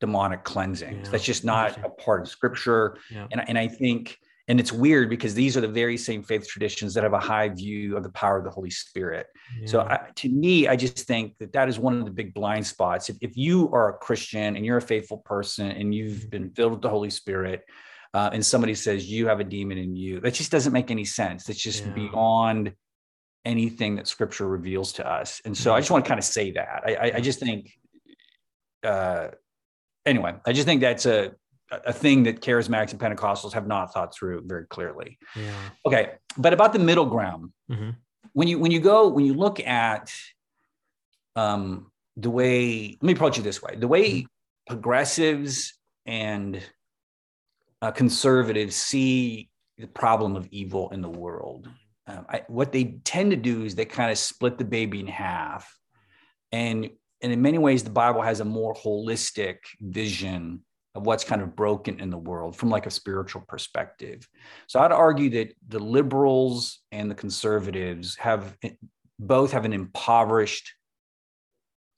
[0.00, 1.06] demonic cleansings.
[1.06, 2.98] Yeah, That's just not a part of scripture.
[3.10, 3.26] Yeah.
[3.30, 6.94] And, and I think and it's weird because these are the very same faith traditions
[6.94, 9.26] that have a high view of the power of the Holy Spirit.
[9.66, 12.66] So I, to me, I just think that that is one of the big blind
[12.66, 13.10] spots.
[13.10, 16.72] If, if you are a Christian and you're a faithful person and you've been filled
[16.72, 17.62] with the Holy Spirit,
[18.14, 21.04] uh, and somebody says you have a demon in you, that just doesn't make any
[21.04, 21.44] sense.
[21.44, 21.92] That's just Yeah.
[21.92, 22.72] beyond
[23.44, 25.42] anything that Scripture reveals to us.
[25.44, 26.82] And so I just want to kind of say that.
[26.86, 27.70] I, I, I just think,
[28.82, 29.28] uh,
[30.06, 31.32] anyway, I just think that's a
[31.70, 35.18] a thing that charismatics and Pentecostals have not thought through very clearly.
[35.36, 35.52] yeah.
[35.86, 37.96] Okay, but about the middle ground Mhm.
[38.32, 40.12] when you when you go when you look at
[41.36, 44.26] um the way let me approach it this way the way
[44.66, 45.74] progressives
[46.06, 46.60] and
[47.82, 51.68] uh, conservatives see the problem of evil in the world
[52.06, 55.06] um, I, what they tend to do is they kind of split the baby in
[55.06, 55.72] half
[56.50, 56.90] and
[57.22, 61.54] and in many ways the bible has a more holistic vision of what's kind of
[61.54, 64.28] broken in the world from like a spiritual perspective
[64.66, 68.56] so I'd argue that the liberals and the conservatives have
[69.18, 70.72] both have an impoverished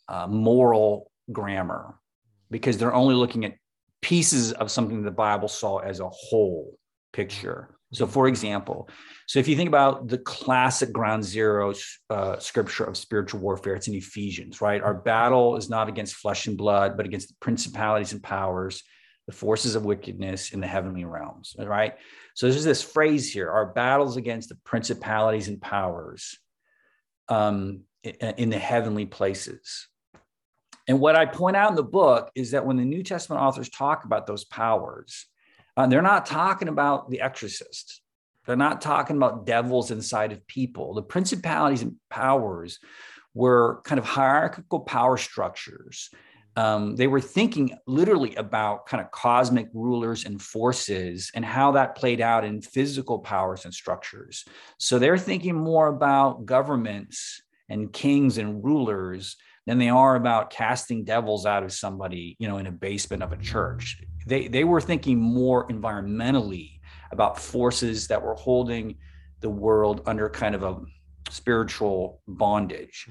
[0.09, 1.95] uh, moral grammar
[2.51, 3.55] because they're only looking at
[4.03, 6.77] pieces of something the Bible saw as a whole
[7.13, 7.77] picture.
[7.93, 8.89] So, for example,
[9.27, 11.75] so if you think about the classic ground zero
[12.09, 14.81] uh, scripture of spiritual warfare, it's in Ephesians, right?
[14.81, 18.83] Our battle is not against flesh and blood, but against the principalities and powers,
[19.27, 21.95] the forces of wickedness in the heavenly realms, right?
[22.35, 26.39] So there's this phrase here: our battles against the principalities and powers
[27.29, 29.89] um, in, in the heavenly places.
[30.87, 33.69] And what I point out in the book is that when the New Testament authors
[33.69, 35.27] talk about those powers,
[35.81, 38.03] uh, they're not talking about the exorcist.
[38.47, 40.93] They're not talking about devils inside of people.
[40.93, 42.79] The principalities and powers
[43.33, 46.11] were kind of hierarchical power structures.
[46.57, 51.95] Um, they were thinking literally about kind of cosmic rulers and forces and how that
[51.95, 54.45] played out in physical powers and structures.
[54.79, 57.41] So they're thinking more about governments
[57.71, 62.59] and kings and rulers than they are about casting devils out of somebody, you know,
[62.59, 64.03] in a basement of a church.
[64.27, 66.81] They they were thinking more environmentally
[67.13, 68.97] about forces that were holding
[69.41, 70.81] the world under kind of a
[71.31, 73.09] spiritual bondage.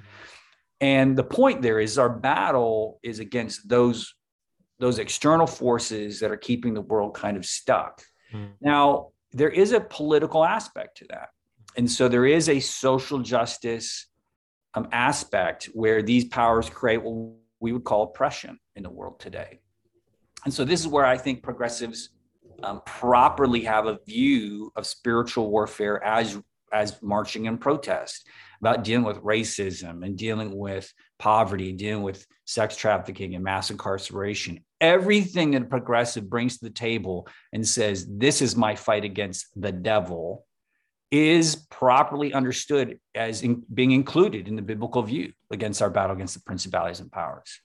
[0.82, 4.14] And the point there is our battle is against those
[4.80, 8.02] those external forces that are keeping the world kind of stuck.
[8.34, 8.52] Mm.
[8.62, 11.30] Now, there is a political aspect to that.
[11.76, 14.08] And so there is a social justice
[14.74, 19.60] um, aspect where these powers create what we would call oppression in the world today.
[20.46, 22.10] And so this is where I think progressives
[22.64, 26.40] um, properly have a view of spiritual warfare as
[26.72, 28.28] as marching and protest
[28.62, 34.64] about dealing with racism and dealing with poverty, dealing with sex trafficking and mass incarceration.
[34.82, 39.48] Everything that a progressive brings to the table and says, This is my fight against
[39.56, 40.46] the devil,
[41.12, 46.36] is properly understood as in, being included in the biblical view against our battle against
[46.36, 47.60] the principalities and powers.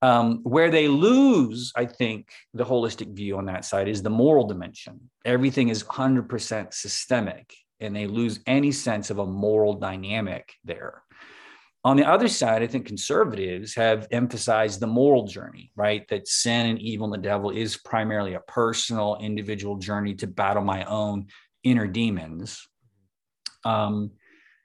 [0.00, 4.46] Um, where they lose, I think, the holistic view on that side is the moral
[4.46, 5.10] dimension.
[5.24, 11.02] Everything is 100% systemic, and they lose any sense of a moral dynamic there.
[11.84, 16.06] On the other side, I think conservatives have emphasized the moral journey, right?
[16.08, 20.62] That sin and evil and the devil is primarily a personal, individual journey to battle
[20.62, 21.28] my own
[21.62, 22.66] inner demons.
[23.64, 24.12] Um,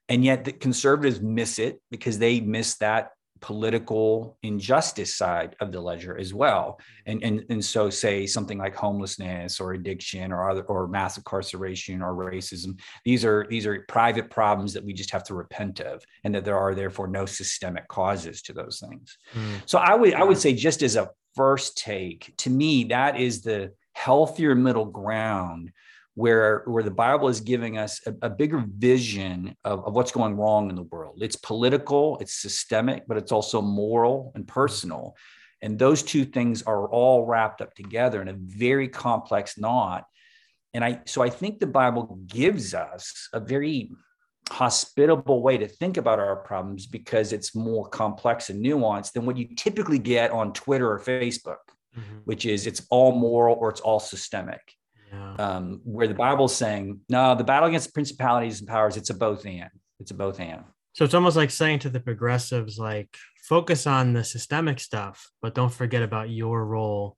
[0.10, 3.12] and yet the conservatives miss it because they miss that
[3.44, 6.80] political injustice side of the ledger as well.
[7.06, 12.02] And, and, and so say something like homelessness or addiction or other or mass incarceration
[12.02, 12.80] or racism.
[13.04, 16.46] These are these are private problems that we just have to repent of and that
[16.46, 19.18] there are therefore no systemic causes to those things.
[19.34, 19.62] Mm.
[19.66, 23.42] So I would I would say just as a first take, to me, that is
[23.42, 25.72] the healthier middle ground
[26.16, 30.36] where where the bible is giving us a, a bigger vision of, of what's going
[30.36, 31.20] wrong in the world.
[31.22, 35.16] It's political it's systemic but it's also moral and personal.
[35.62, 40.04] And those two things are all wrapped up together in a very complex knot.
[40.74, 43.92] And i so i think the bible gives us a very
[44.50, 49.38] hospitable way to think about our problems because it's more complex and nuanced than what
[49.38, 51.64] you typically get on twitter or facebook
[51.96, 52.22] Mhm.
[52.26, 54.74] which is it's all moral or it's all systemic
[55.14, 55.36] Yeah.
[55.36, 59.46] um, where the Bible's saying, no, the battle against principalities and powers, it's a both
[59.46, 59.70] and.
[60.00, 60.64] It's a both and.
[60.94, 65.54] So it's almost like saying to the progressives, like, focus on the systemic stuff, but
[65.54, 67.18] don't forget about your role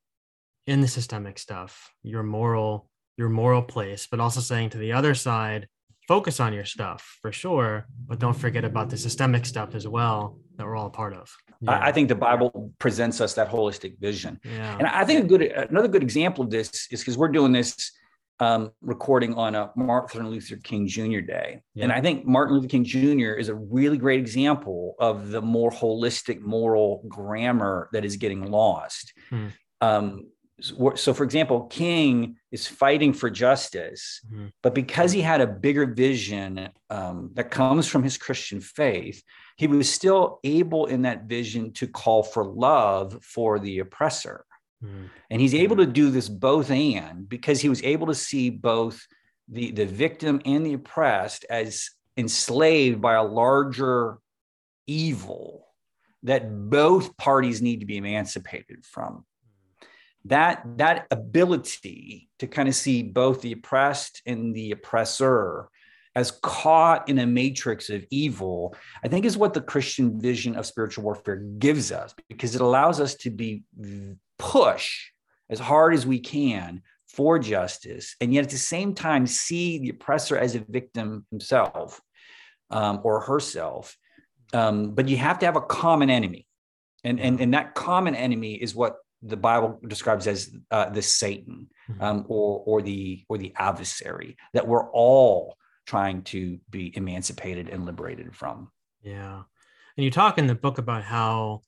[0.67, 5.13] in the systemic stuff, your moral, your moral place, but also saying to the other
[5.13, 5.67] side,
[6.07, 10.37] focus on your stuff for sure, but don't forget about the systemic stuff as well
[10.57, 11.35] that we're all a part of.
[11.61, 11.79] Yeah.
[11.81, 14.39] I think the Bible presents us that holistic vision.
[14.43, 14.77] Yeah.
[14.77, 17.91] And I think a good another good example of this is because we're doing this
[18.39, 21.21] um, recording on a Martin Luther King Jr.
[21.21, 21.61] Day.
[21.73, 21.85] Yeah.
[21.85, 23.33] And I think Martin Luther King Jr.
[23.33, 29.13] is a really great example of the more holistic moral grammar that is getting lost.
[29.29, 29.47] Hmm.
[29.81, 30.27] Um,
[30.61, 35.85] so, for example, King is fighting for justice, hmm but because he had a bigger
[35.85, 39.21] vision um, that comes from his Christian faith,
[39.57, 44.45] he was still able in that vision to call for love for the oppressor.
[44.83, 45.05] Mm-hmm.
[45.29, 49.05] And he's able to do this both and because he was able to see both
[49.47, 54.17] the, the victim and the oppressed as enslaved by a larger
[54.87, 55.67] evil
[56.23, 59.25] that both parties need to be emancipated from.
[60.25, 65.69] That, that ability to kind of see both the oppressed and the oppressor
[66.15, 70.65] as caught in a matrix of evil, I think is what the Christian vision of
[70.65, 73.63] spiritual warfare gives us because it allows us to be
[74.39, 75.09] push
[75.49, 79.89] as hard as we can for justice, and yet at the same time see the
[79.89, 82.01] oppressor as a victim himself
[82.71, 83.95] um, or herself.
[84.53, 86.45] Um, but you have to have a common enemy,
[87.03, 91.67] and, and and that common enemy is what the Bible describes as uh, the Satan
[91.89, 92.01] mm-hmm.
[92.01, 97.85] um, or or the or the adversary that we're all trying to be emancipated and
[97.85, 98.71] liberated from.
[99.01, 99.43] Yeah,
[99.97, 101.61] and you talk in the book about how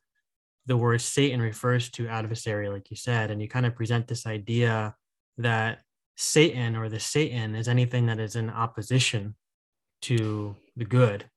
[0.65, 4.27] the word Satan refers to adversary, like you said, and you kind of present this
[4.27, 4.95] idea
[5.37, 5.79] that
[6.17, 9.35] Satan or the Satan is anything that is in opposition
[10.03, 11.29] to the good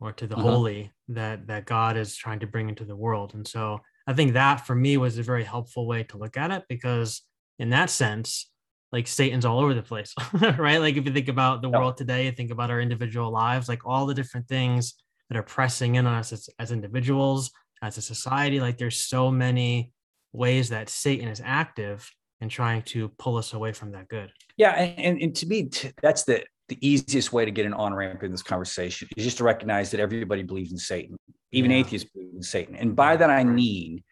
[0.00, 0.42] or to the uh-huh.
[0.42, 3.34] holy that that God is trying to bring into the world.
[3.34, 6.50] And so I think that for me was a very helpful way to look at
[6.50, 7.20] it because
[7.58, 8.50] in that sense,
[8.90, 10.78] like Satan's all over the place, right?
[10.78, 14.06] Like if you think about the world today, think about our individual lives, like all
[14.06, 14.94] the different things
[15.28, 17.50] that are pressing in on us as, as individuals,
[17.82, 18.60] as a society.
[18.60, 19.92] Like there's so many
[20.32, 24.32] ways that Satan is active and trying to pull us away from that good.
[24.56, 27.94] Yeah, and, and to me, t- that's the the easiest way to get an on
[27.94, 31.16] ramp in this conversation is just to recognize that everybody believes in Satan,
[31.50, 31.78] even yeah.
[31.78, 32.10] atheists
[32.42, 34.02] Satan, and by that I mean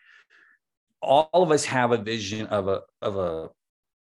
[1.03, 3.51] all of us have a vision of a of a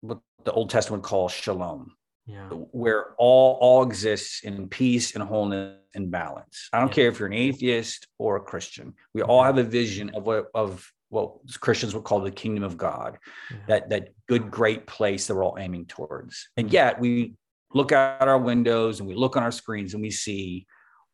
[0.02, 2.48] what the Old Testament calls shalom, yeah.
[2.50, 6.70] where all all exists in peace and wholeness and balance.
[6.74, 6.94] I don't yeah.
[6.94, 8.94] care if you're an atheist or a Christian.
[9.14, 12.78] We all have a vision of what of what Christians would call the kingdom of
[12.78, 13.18] God,
[13.52, 13.58] yeah.
[13.68, 16.50] that that good great place that we're all aiming towards.
[16.58, 16.74] And mm.
[16.74, 17.36] yet we
[17.74, 20.66] look out our windows and we look on our screens and we see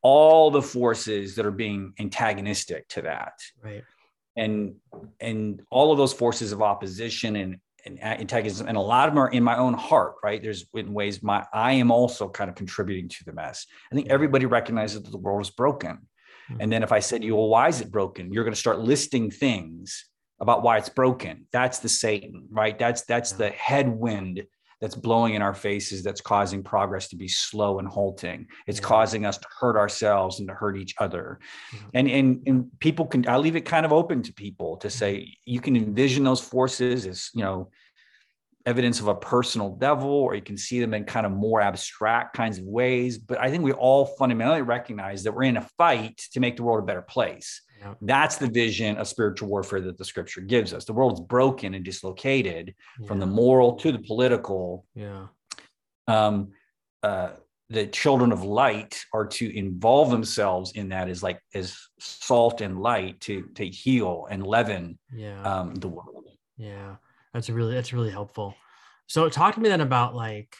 [0.02, 3.34] all the forces that are being antagonistic to that.
[3.64, 3.84] Right.
[4.36, 4.76] And
[5.20, 9.24] and all of those forces of opposition and and antagonism and a lot of them
[9.24, 10.42] are in my own heart right?
[10.42, 13.66] There's in ways my i am also kind of contributing to the mess.
[13.92, 16.08] I think everybody recognizes that the world is broken.
[16.50, 16.62] Mm-hmm.
[16.62, 18.32] and then if i said to you well why is it broken?
[18.32, 20.08] You're going to start listing things
[20.40, 21.48] about why it's broken.
[21.52, 22.78] That's the satan right?
[22.78, 24.44] That's that's the headwind
[24.82, 28.86] that's blowing in our faces that's causing progress to be slow and halting it's yeah.
[28.86, 31.40] causing us to hurt ourselves and to hurt each other
[31.74, 31.88] mm-hmm.
[31.94, 35.18] and, and and people can i leave it kind of open to people to say
[35.18, 35.32] mm-hmm.
[35.46, 37.70] you can envision those forces as you know
[38.66, 42.36] evidence of a personal devil or you can see them in kind of more abstract
[42.36, 46.18] kinds of ways but i think we all fundamentally recognize that we're in a fight
[46.32, 47.96] to make the world a better place yeah.
[48.02, 50.86] That's the vision of spiritual warfare that the scripture gives us.
[50.86, 53.08] The world's broken and dislocated yeah.
[53.08, 54.86] from the moral to the political.
[54.94, 55.28] Yeah.
[56.08, 56.52] Um,
[57.02, 57.32] uh,
[57.72, 62.80] the children of light are to involve themselves in that as like as salt and
[62.80, 65.42] light to to heal and leaven yeah.
[65.42, 66.26] um, the world.
[66.58, 66.98] Yeah,
[67.34, 68.54] that's really that's really helpful.
[69.08, 70.56] So talk to me then about like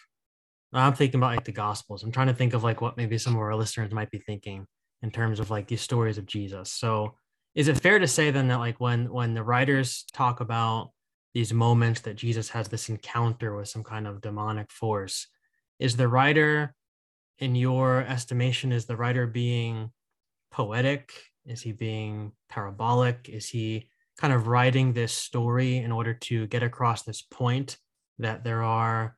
[0.74, 2.02] I'm thinking about like the gospels.
[2.02, 4.66] I'm trying to think of like what maybe some of our listeners might be thinking
[5.02, 6.72] in terms of like these stories of Jesus.
[6.72, 7.16] So
[7.56, 10.92] is it fair to say then that like when when the writers talk about
[11.34, 15.28] these moments that Jesus has this encounter with some kind of demonic force,
[15.80, 16.76] is the writer
[17.40, 19.92] in your estimation is the writer being
[20.52, 21.12] poetic?
[21.46, 23.28] Is he being parabolic?
[23.28, 27.78] Is he kind of writing this story in order to get across this point
[28.20, 29.18] that there are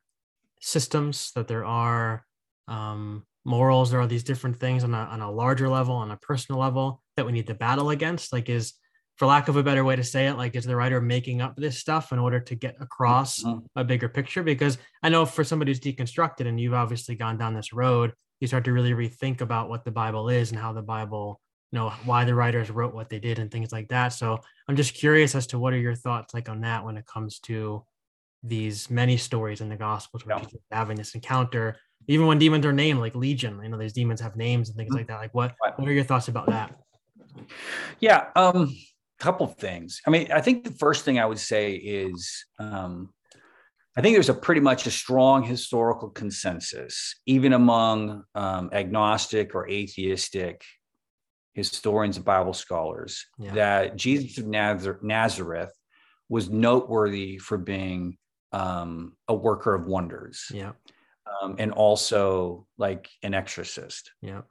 [0.60, 2.24] systems, that there are
[2.68, 6.16] um, morals there are these different things on a, on a larger level on a
[6.16, 8.74] personal level that we need to battle against like is
[9.16, 11.54] for lack of a better way to say it like is the writer making up
[11.56, 13.64] this stuff in order to get across mm-hmm.
[13.76, 17.54] a bigger picture because i know for somebody who's deconstructed and you've obviously gone down
[17.54, 20.82] this road you start to really rethink about what the bible is and how the
[20.82, 21.40] bible
[21.74, 24.10] you know why the writers wrote what they did and things like that.
[24.10, 24.38] So
[24.68, 27.40] I'm just curious as to what are your thoughts like on that when it comes
[27.40, 27.84] to
[28.44, 30.46] these many stories in the Gospels where Yeah.
[30.70, 31.76] Having this encounter,
[32.06, 33.60] even when demons are named, like Legion.
[33.62, 35.18] You know, these demons have names and things like that.
[35.18, 36.74] Like, what what are your thoughts about that?
[38.00, 38.74] Yeah, um,
[39.18, 40.00] couple of things.
[40.06, 43.12] I mean, I think the first thing I would say is um,
[43.96, 49.68] I think there's a pretty much a strong historical consensus, even among um, agnostic or
[49.68, 50.64] atheistic
[51.54, 53.54] historians and Bible scholars, Yeah.
[53.54, 55.72] that Jesus of Nazar- Nazareth
[56.28, 58.18] was noteworthy for being
[58.52, 60.72] um, a worker of wonders Yeah,
[61.42, 64.12] um, and also like an exorcist.
[64.20, 64.42] yeah.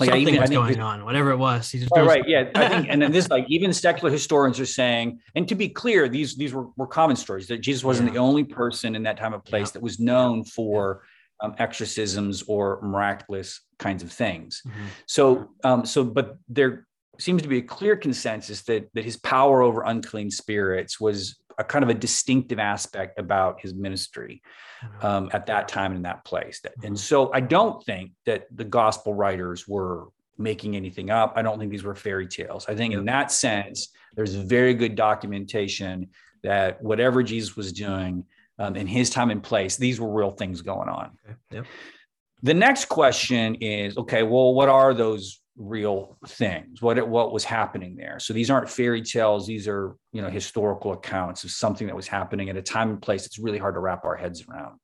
[0.00, 1.70] Like, I Something even- was going on, whatever it was.
[1.70, 2.50] He just Right, right, yeah.
[2.54, 6.08] I think, and then this, like, even secular historians are saying, and to be clear,
[6.08, 8.14] these these were, were common stories that Jesus wasn't Yeah.
[8.14, 9.72] the only person in that time of place Yeah.
[9.74, 11.02] that was known for
[11.40, 14.62] um, exorcisms or miraculous kinds of things.
[14.66, 14.72] Mhm.
[15.06, 16.86] So, um, so, but there
[17.18, 21.64] seems to be a clear consensus that that his power over unclean spirits was a
[21.64, 24.42] kind of a distinctive aspect about his ministry
[24.82, 25.04] Mhm.
[25.04, 26.60] um, at that time and in that place.
[26.82, 31.34] And so I don't think that the gospel writers were making anything up.
[31.36, 32.68] I don't think these were fairy tales.
[32.68, 36.08] I think in that sense, there's very good documentation
[36.42, 38.24] that whatever Jesus was doing
[38.58, 41.16] um, in his time and place, these were real things going on.
[41.24, 41.36] Okay.
[41.52, 41.66] Yep.
[42.42, 46.80] The next question is okay, well, what are those real things?
[46.80, 48.18] What it, what was happening there?
[48.18, 52.08] So these aren't fairy tales, these are, you know, historical accounts of something that was
[52.08, 54.78] happening at a time and place it's really hard to wrap our heads around.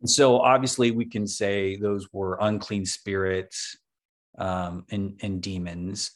[0.00, 3.76] And so obviously we can say those were unclean spirits
[4.38, 6.12] um, and, and demons.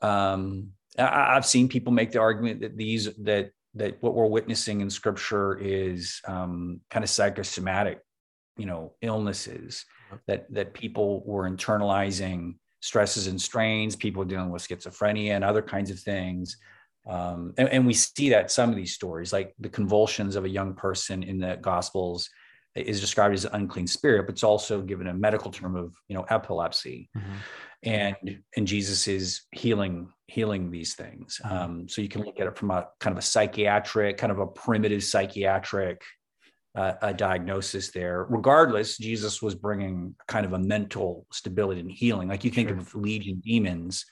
[0.00, 4.80] Um, I, I've seen people make the argument that these that that what we're witnessing
[4.80, 8.00] in scripture is um, kind of psychosomatic,
[8.56, 9.84] you know, illnesses
[10.26, 15.90] that that people were internalizing stresses and strains, people dealing with schizophrenia and other kinds
[15.90, 16.56] of things.
[17.08, 20.48] Um, and, and we see that some of these stories, like the convulsions of a
[20.48, 22.28] young person in the Gospels,
[22.74, 26.14] is described as an unclean spirit, but it's also given a medical term of you
[26.14, 27.34] know epilepsy, Mhm.
[27.82, 31.40] and and Jesus is healing healing these things.
[31.44, 31.50] Mhm.
[31.50, 34.38] Um, so you can look at it from a kind of a psychiatric, kind of
[34.38, 36.02] a primitive psychiatric
[36.78, 38.24] uh, a diagnosis there.
[38.30, 42.28] Regardless, Jesus was bringing kind of a mental stability and healing.
[42.28, 42.78] Like you think Sure.
[42.78, 44.06] of legion demons,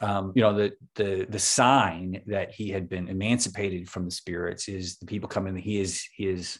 [0.00, 4.68] um, you know, the the the sign that he had been emancipated from the spirits
[4.68, 5.54] is the people come in.
[5.54, 6.58] He is he is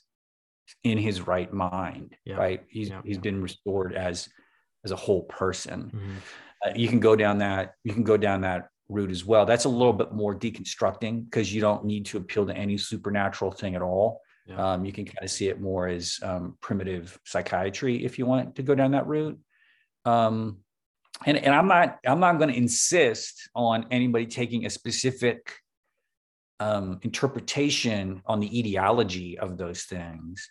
[0.85, 2.37] in his right mind, Yeah.
[2.37, 2.61] right?
[2.68, 3.01] He's Yeah.
[3.05, 4.28] he's been restored as
[4.85, 5.91] as a whole person.
[5.95, 6.16] Mhm.
[6.64, 9.47] Uh, you can go down that you can go down that route as well.
[9.47, 13.51] That's a little bit more deconstructing because you don't need to appeal to any supernatural
[13.53, 14.20] thing at all.
[14.47, 14.72] Yeah.
[14.72, 18.57] Um, you can kind of see it more as um, primitive psychiatry if you want
[18.57, 19.38] to go down that route.
[20.05, 20.59] Um,
[21.24, 25.55] and and I'm not I'm not going to insist on anybody taking a specific
[26.61, 30.51] um, interpretation on the etiology of those things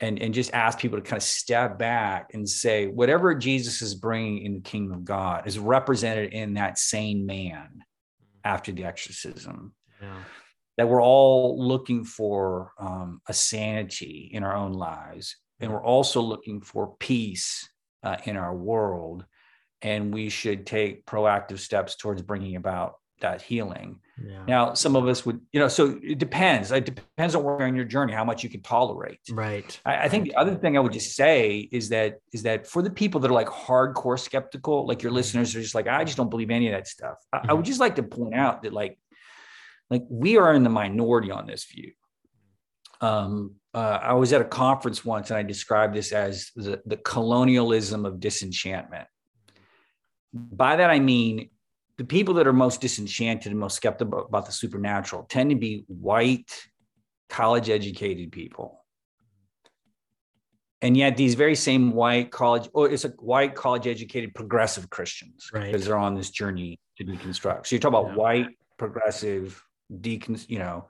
[0.00, 3.94] and and just ask people to kind of step back and say whatever jesus is
[3.94, 7.82] bringing in the kingdom of god is represented in that sane man
[8.44, 9.72] after the exorcism
[10.02, 10.22] Yeah.
[10.76, 16.20] That we're all looking for um, a sanity in our own lives and we're also
[16.20, 17.68] looking for peace
[18.02, 19.24] uh, in our world
[19.82, 24.44] and we should take proactive steps towards bringing about that healing Yeah.
[24.46, 27.68] now some of us would you know so it depends it depends on where you're
[27.68, 29.80] on your journey how much you can tolerate Right.
[29.86, 32.82] I, I think the other thing I would just say is that is that for
[32.82, 36.16] the people that are like hardcore skeptical, like your listeners are just like, I just
[36.18, 37.16] don't believe any of that stuff.
[37.32, 38.98] I, I would just like to point out that like,
[39.90, 41.92] like we are in the minority on this view.
[43.00, 46.96] Um, uh, I was at a conference once and I described this as the, the
[46.96, 49.06] colonialism of disenchantment.
[50.32, 51.50] By that I mean
[51.98, 55.84] the people that are most disenchanted and most skeptical about the supernatural tend to be
[55.88, 56.52] white,
[57.28, 58.84] college educated people
[60.82, 65.50] and yet these very same white college or it's a white college educated progressive christians
[65.52, 65.66] Right.
[65.66, 68.14] because they're on this journey to deconstruct so you talk about Yeah.
[68.14, 68.46] white
[68.78, 69.62] progressive
[69.92, 70.86] decon you know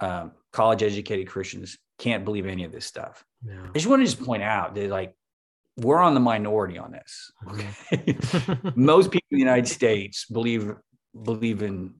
[0.00, 3.66] um, college educated christians can't believe any of this stuff Yeah.
[3.68, 5.14] i just want to just point out that like
[5.76, 8.76] we're on the minority on this Mhm.
[8.76, 10.74] most people in the united states believe
[11.24, 11.94] believe in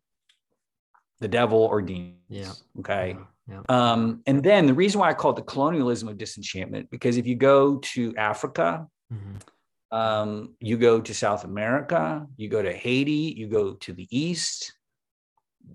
[1.21, 2.53] the devil or demons Yeah.
[2.79, 3.17] okay
[3.49, 3.63] Yeah.
[3.69, 7.27] um, and then the reason why I call it the colonialism of disenchantment, because if
[7.27, 9.41] you go to Africa, Mhm.
[9.91, 14.75] um, you go to South America, you go to Haiti, you go to the East,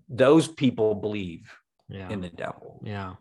[0.10, 1.52] those people believe
[1.90, 2.10] Yeah.
[2.10, 2.82] in the devil.
[2.84, 3.16] Yeah.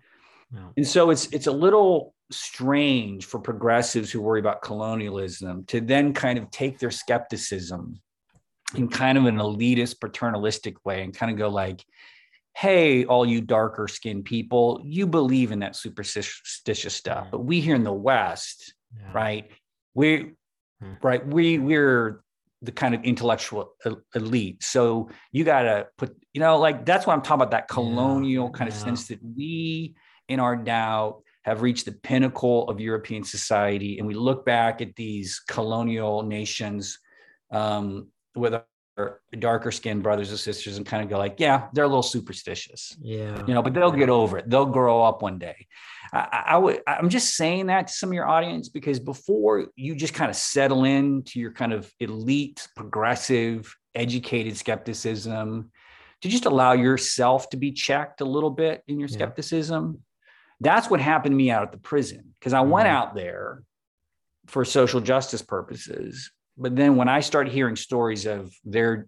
[0.55, 0.69] Yeah.
[0.77, 6.13] And so it's it's a little strange for progressives who worry about colonialism to then
[6.15, 8.01] kind of take their skepticism
[8.75, 11.85] in kind of an elitist paternalistic way and kind of go like
[12.55, 17.75] hey all you darker skinned people you believe in that superstitious stuff but we here
[17.75, 18.75] in the west
[19.13, 19.51] right
[19.95, 20.33] we
[20.81, 20.93] hmm.
[21.03, 22.22] right we we're
[22.63, 23.75] the kind of intellectual
[24.15, 27.69] elite so you got to put you know like that's what i'm talking about that
[27.69, 28.59] colonial yeah.
[28.59, 28.85] kind of yeah.
[28.85, 29.95] sense that we
[30.29, 34.95] in our now have reached the pinnacle of european society and we look back at
[34.97, 36.99] these colonial nations
[37.51, 38.55] um, with
[39.39, 42.97] darker skinned brothers and sisters and kind of go like, yeah, they're a little superstitious.
[43.01, 43.43] Yeah.
[43.47, 44.51] You know, but they'll get over it.
[44.51, 45.67] They'll grow up one day.
[46.13, 49.95] I, I would, I'm just saying that to some of your audience because before you
[49.95, 55.71] just kind of settle into your kind of elite, progressive, educated skepticism,
[56.21, 59.95] to just allow yourself to be checked a little bit in your skepticism.
[59.95, 60.73] Yeah.
[60.73, 62.71] That's what happened to me out at the prison because I mm-hmm.
[62.71, 63.63] went out there
[64.47, 69.07] for social justice purposes but then when I started hearing stories of their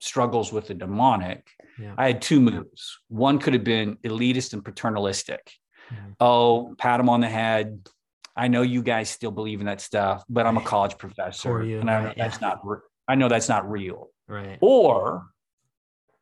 [0.00, 1.94] struggles with the demonic, yeah.
[1.96, 2.98] I had two moves.
[3.08, 5.50] One could have been elitist and paternalistic.
[5.92, 6.12] Mm-hmm.
[6.20, 7.88] Oh, pat him on the head.
[8.36, 11.80] I know you guys still believe in that stuff, but I'm a college professor, you,
[11.80, 12.48] and I know right, that's yeah.
[12.48, 12.80] not.
[13.06, 14.08] I know that's not real.
[14.26, 14.58] Right.
[14.60, 15.26] Or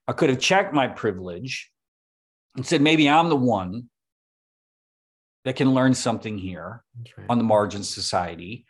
[0.07, 1.71] I could have checked my privilege
[2.57, 3.89] and said maybe I'm the one
[5.45, 6.85] that can learn something here
[7.17, 7.27] right.
[7.31, 8.67] on the margin society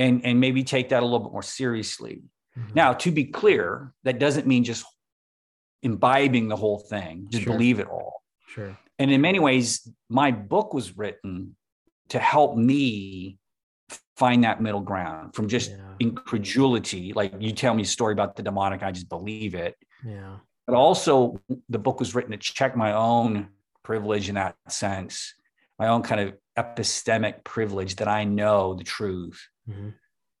[0.00, 2.22] and and maybe take that a little bit more seriously.
[2.58, 2.74] Mm-hmm.
[2.74, 4.84] Now, to be clear, that doesn't mean just
[5.82, 7.52] imbibing the whole thing, just sure.
[7.52, 8.22] believe it all.
[8.48, 8.76] Sure.
[8.98, 11.56] And in many ways, my book was written
[12.08, 13.38] to help me
[14.16, 15.76] find that middle ground from just yeah.
[16.00, 17.12] incredulity.
[17.12, 19.76] Like you tell me a story about the demonic, I just believe it.
[20.04, 20.36] Yeah.
[20.66, 23.48] But also, the book was written to check my own
[23.82, 25.34] privilege in that sense,
[25.78, 29.40] my own kind of epistemic privilege that I know the truth
[29.70, 29.88] mm-hmm.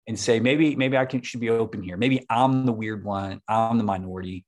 [0.06, 1.96] and say maybe maybe I can should be open here.
[1.96, 3.40] Maybe I'm the weird one.
[3.48, 4.44] I'm the minority,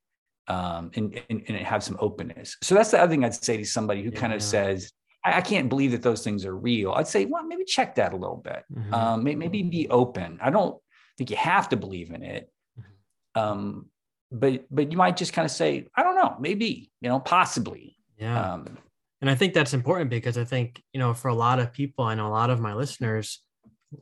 [0.49, 2.57] um, and, and and have some openness.
[2.63, 4.21] So that's the other thing I'd say to somebody who yeah.
[4.21, 4.93] kind of says.
[5.25, 6.91] I, I, can't believe that those things are real.
[6.95, 8.65] I'd say, well, maybe check that a little bit.
[8.75, 8.93] Mm-hmm.
[8.93, 10.41] Um, maybe, maybe be open.
[10.43, 10.77] I don't
[11.17, 12.51] think you have to believe in it.
[12.77, 13.41] Mm-hmm.
[13.41, 13.87] Um,
[14.33, 17.97] but but you might just kind of say, I don't know, maybe, you know, possibly.
[18.19, 18.55] Yeah.
[18.55, 18.79] Um,
[19.21, 22.05] and I think that's important because I think, you know, for a lot of people,
[22.05, 23.41] I know a lot of my listeners,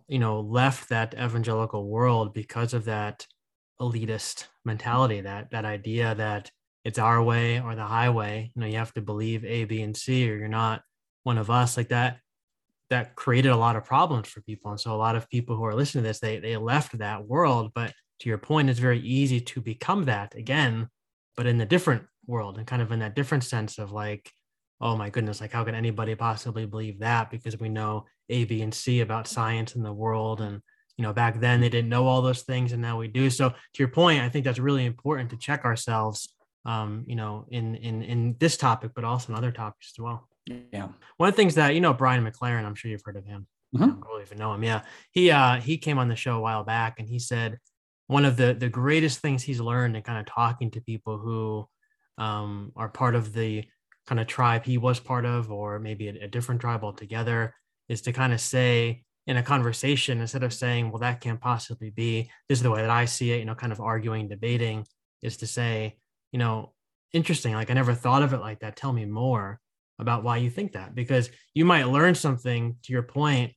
[0.09, 3.27] you know, left that evangelical world because of that
[3.81, 6.51] elitist mentality, that that idea that
[6.85, 8.51] it's our way or the highway.
[8.55, 10.83] You know, you have to believe A, B, and C, or you're not
[11.25, 11.77] one of us.
[11.77, 12.19] Like that,
[12.89, 14.71] that created a lot of problems for people.
[14.71, 17.27] And so a lot of people who are listening to this, they they left that
[17.27, 17.73] world.
[17.75, 20.89] But to your point, it's very easy to become that again,
[21.37, 24.31] but in a different world and kind of in that different sense of like,
[24.81, 27.31] oh my goodness, like how can anybody possibly believe that?
[27.31, 30.41] Because we know A, B, and C about science and the world.
[30.41, 30.63] And,
[30.97, 33.29] you know, back then they didn't know all those things and now we do.
[33.31, 37.47] So to your point, I think that's really important to check ourselves, um, you know,
[37.51, 40.29] in, in, in this topic, but also in other topics as well.
[40.47, 40.89] Yeah.
[41.19, 43.47] One of the things that, you know, Brian McLaren, I'm sure you've heard of him.
[43.75, 43.85] Mm-hmm.
[43.85, 44.65] I don't even know him.
[44.65, 44.83] Yeah.
[45.13, 47.59] He, uh, he came on the show a while back and he said,
[48.07, 51.69] one of the, the greatest things he's learned in kind of talking to people who
[52.19, 53.65] um, are part of the
[54.07, 57.55] kind of tribe he was part of, or maybe a, a different tribe altogether,
[57.89, 61.91] is to kind of say in a conversation, instead of saying, well, that can't possibly
[61.91, 64.87] be, this is the way that I see it, you know, kind of arguing, debating,
[65.23, 65.99] is to say,
[66.33, 66.73] you know,
[67.13, 67.55] interesting.
[67.55, 68.77] Like I never thought of it like that.
[68.77, 69.61] Tell me more
[69.99, 73.53] about why you think that, because you might learn something to your point,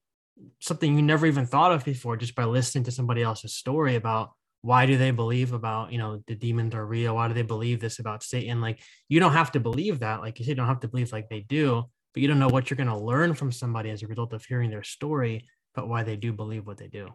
[0.59, 4.31] something you never even thought of before just by listening to somebody else's story about
[4.63, 7.15] why do they believe about you know the demons are real?
[7.15, 8.59] Why do they believe this about satan?
[8.59, 10.21] Like you don't have to believe that.
[10.21, 12.69] Like you you don't have to believe like they do but you don't know what
[12.69, 16.03] you're going to learn from somebody as a result of hearing their story but why
[16.03, 17.09] they do believe what they do.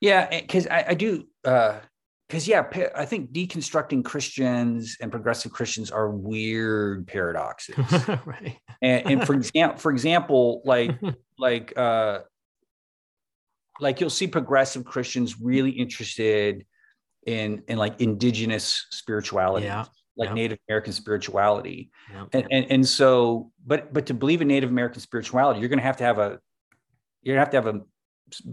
[0.00, 1.80] Yeah because I, I, do uh
[2.28, 2.64] because yeah
[2.94, 7.74] i think deconstructing christians and progressive christians are weird paradoxes.
[8.24, 8.56] Right.
[8.80, 10.96] And, and for example for example like
[11.38, 12.20] like uh
[13.80, 16.64] like you'll see progressive Christians really interested
[17.26, 19.84] in in like indigenous spirituality, yeah.
[20.16, 20.32] like.
[20.32, 21.90] Native American spirituality,
[22.32, 25.84] and, and and so but but to believe in Native American spirituality, you're going to
[25.84, 26.38] have to have a
[27.22, 27.80] you're to have to have a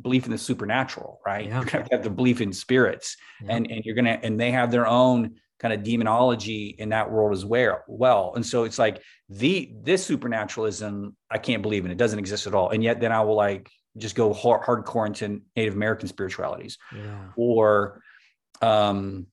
[0.02, 1.46] belief in the supernatural, right?
[1.46, 3.16] You're to have to have the belief in spirits,
[3.48, 7.34] and and you're to and they have their own kind of demonology in that world
[7.34, 7.84] as well.
[7.88, 11.92] Well, and so it's like the this supernaturalism I can't believe in.
[11.92, 15.08] It doesn't exist at all, and yet then I will like just go hard, hardcore
[15.08, 17.30] into Native American spiritualities, yeah.
[17.36, 18.02] or
[18.62, 19.28] um,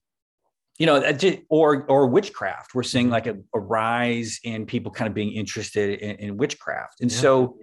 [0.77, 1.01] you know,
[1.49, 2.75] or or witchcraft.
[2.75, 3.13] We're seeing mm-hmm.
[3.13, 7.17] like a, a rise in people kind of being interested in, in witchcraft, and yeah.
[7.17, 7.57] so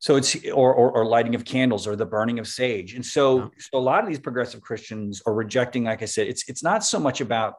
[0.00, 2.94] So it's or, or, or lighting of candles or the burning of sage.
[2.94, 3.48] And so, yeah.
[3.58, 6.84] so a lot of these progressive Christians are rejecting, like I said, it's it's not
[6.84, 7.54] so much about,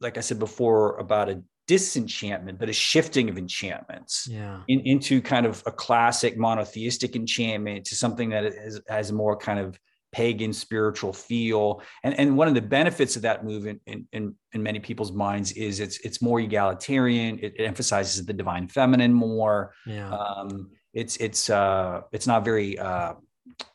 [0.00, 4.60] like I said before, about a disenchantment, but a shifting of enchantments yeah.
[4.68, 9.36] in, into kind of a classic monotheistic enchantment to something that has, has a more
[9.36, 9.78] kind of
[10.12, 11.82] pagan spiritual feel.
[12.04, 15.52] And, and one of the benefits of that movement in, in, in many people's minds
[15.52, 17.38] is it's it's more egalitarian.
[17.38, 19.72] It, it emphasizes the divine feminine more.
[19.86, 20.12] Yeah.
[20.12, 23.14] Um, it's it's uh, it's not very uh,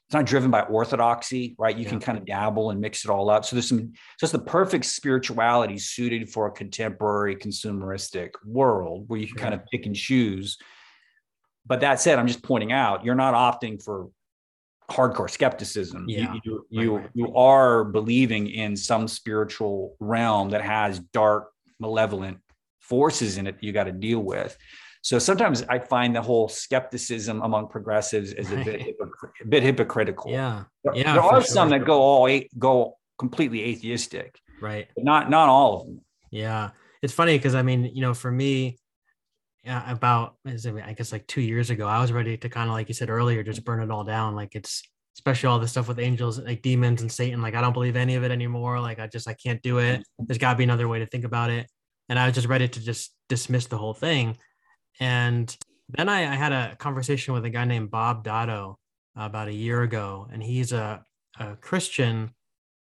[0.07, 1.75] it's not driven by orthodoxy, right?
[1.75, 1.89] You yeah.
[1.89, 3.43] can kind of dabble and mix it all up.
[3.43, 9.27] So there's some just the perfect spirituality suited for a contemporary consumeristic world where you
[9.27, 9.43] can yeah.
[9.43, 10.57] kind of pick and choose.
[11.65, 14.07] But that said, I'm just pointing out you're not opting for
[14.89, 16.05] hardcore skepticism.
[16.07, 16.35] Yeah.
[16.35, 17.11] You you, you, right, right.
[17.13, 21.51] you are believing in some spiritual realm that has dark,
[21.81, 22.37] malevolent
[22.79, 24.57] forces in it you got to deal with.
[25.07, 28.93] So sometimes I find the whole skepticism among progressives is a bit,
[29.41, 30.29] a bit hypocritical.
[30.29, 31.13] Yeah, yeah.
[31.13, 31.47] There are sure.
[31.47, 34.89] some that go all go completely atheistic, right?
[34.95, 36.01] But not not all of them.
[36.29, 38.79] Yeah, it's funny because I mean, you know, for me,
[39.63, 42.89] yeah, about I guess like two years ago, I was ready to kind of like
[42.89, 44.35] you said earlier, just burn it all down.
[44.35, 44.83] Like it's
[45.15, 47.41] especially all the stuff with angels, like demons and Satan.
[47.41, 48.81] Like I don't believe any of it anymore.
[48.81, 50.01] Like I just I can't do it.
[50.01, 50.25] Mm-hmm.
[50.27, 51.65] There's got to be another way to think about it.
[52.09, 54.37] And I was just ready to just dismiss the whole thing.
[54.99, 55.55] And
[55.89, 58.75] then I, I had a conversation with a guy named Bob Dotto
[59.15, 61.03] about a year ago, and he's a,
[61.39, 62.31] a Christian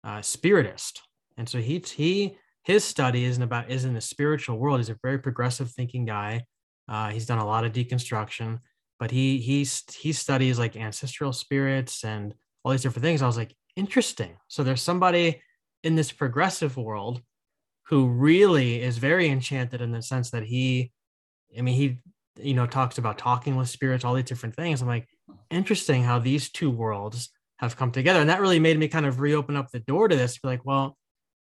[0.02, 1.00] uh, spiritist.
[1.36, 4.80] And so he he his study isn't about is in the spiritual world.
[4.80, 6.44] He's a very progressive thinking guy.
[6.88, 8.58] Uh, he's done a lot of deconstruction,
[8.98, 13.22] but he he's he studies like ancestral spirits and all these different things.
[13.22, 14.36] I was like, interesting.
[14.48, 15.42] So there's somebody
[15.82, 17.20] in this progressive world
[17.88, 20.92] who really is very enchanted in the sense that he
[21.56, 21.98] I mean, he,
[22.40, 24.82] you know, talks about talking with spirits, all these different things.
[24.82, 25.08] I'm like,
[25.50, 28.20] interesting how these two worlds have come together.
[28.20, 30.38] And that really made me kind of reopen up the door to this.
[30.38, 30.96] Be like, well,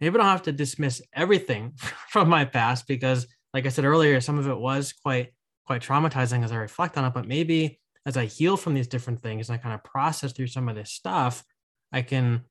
[0.00, 1.72] maybe I don't have to dismiss everything
[2.08, 5.32] from my past because, like I said earlier, some of it was quite,
[5.66, 7.14] quite traumatizing as I reflect on it.
[7.14, 10.46] But maybe as I heal from these different things and I kind of process through
[10.46, 11.44] some of this stuff,
[11.92, 12.44] I can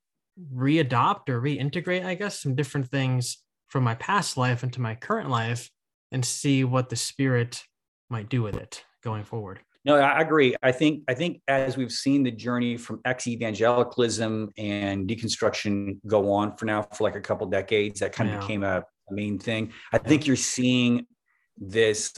[0.53, 3.37] readopt or reintegrate, I guess, some different things
[3.67, 5.69] from my past life into my current life
[6.11, 7.63] and see what the spirit
[8.09, 9.59] might do with it going forward.
[9.87, 10.53] No, I agree.
[10.61, 16.57] I think I think as we've seen the journey from ex-evangelicalism and deconstruction go on
[16.57, 19.71] for now for like a couple decades, that kind of became a, a, main thing.
[19.93, 21.05] I think you're seeing
[21.57, 22.11] this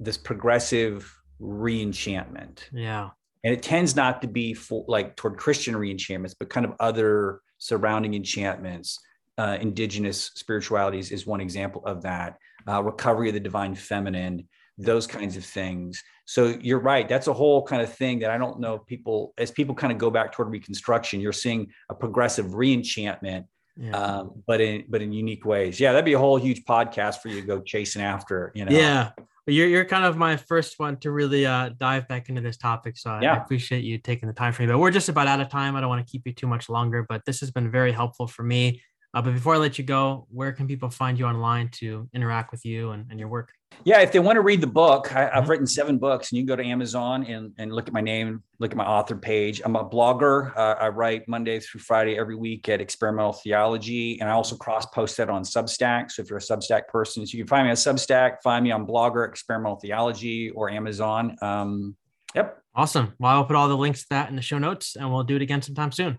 [0.00, 2.60] this progressive reenchantment.
[2.72, 3.10] Yeah,
[3.44, 7.40] and it tends not to be for, like toward Christian reenchantments, but kind of other
[7.58, 8.98] surrounding enchantments.
[9.38, 12.36] Uh, indigenous spiritualities is one example of that
[12.68, 14.48] uh, recovery of the divine feminine,
[14.78, 16.02] those kinds of things.
[16.24, 17.08] So you're right.
[17.08, 19.98] That's a whole kind of thing that I don't know people, as people kind of
[19.98, 23.44] go back toward reconstruction, you're seeing a progressive reenchantment,
[23.76, 23.96] yeah.
[23.96, 25.78] um, but in, but in unique ways.
[25.78, 25.92] Yeah.
[25.92, 28.72] That'd be a whole huge podcast for you to go chasing after, you know?
[28.72, 29.10] Yeah.
[29.46, 32.96] You're, you're kind of my first one to really uh, dive back into this topic.
[32.96, 33.34] So I, yeah.
[33.34, 35.74] I appreciate you taking the time for me, but we're just about out of time.
[35.74, 38.28] I don't want to keep you too much longer, but this has been very helpful
[38.28, 38.80] for me
[39.14, 42.50] uh, but before I let you go, where can people find you online to interact
[42.50, 43.52] with you and, and your work?
[43.84, 45.50] Yeah, if they want to read the book, I, have mm-hmm.
[45.50, 48.42] written seven books, and you can go to Amazon and, and look at my name,
[48.58, 49.60] look at my author page.
[49.64, 50.56] I'm a blogger.
[50.56, 54.86] Uh, I write Monday through Friday every week at Experimental Theology, and I also cross
[54.86, 56.10] post that on Substack.
[56.10, 58.70] So if you're a Substack person, so you can find me on Substack, find me
[58.70, 61.36] on Blogger, Experimental Theology, or Amazon.
[61.42, 61.96] Um,
[62.34, 62.62] yep.
[62.74, 63.12] Awesome.
[63.18, 65.36] Well, I'll put all the links to that in the show notes, and we'll do
[65.36, 66.18] it again sometime soon.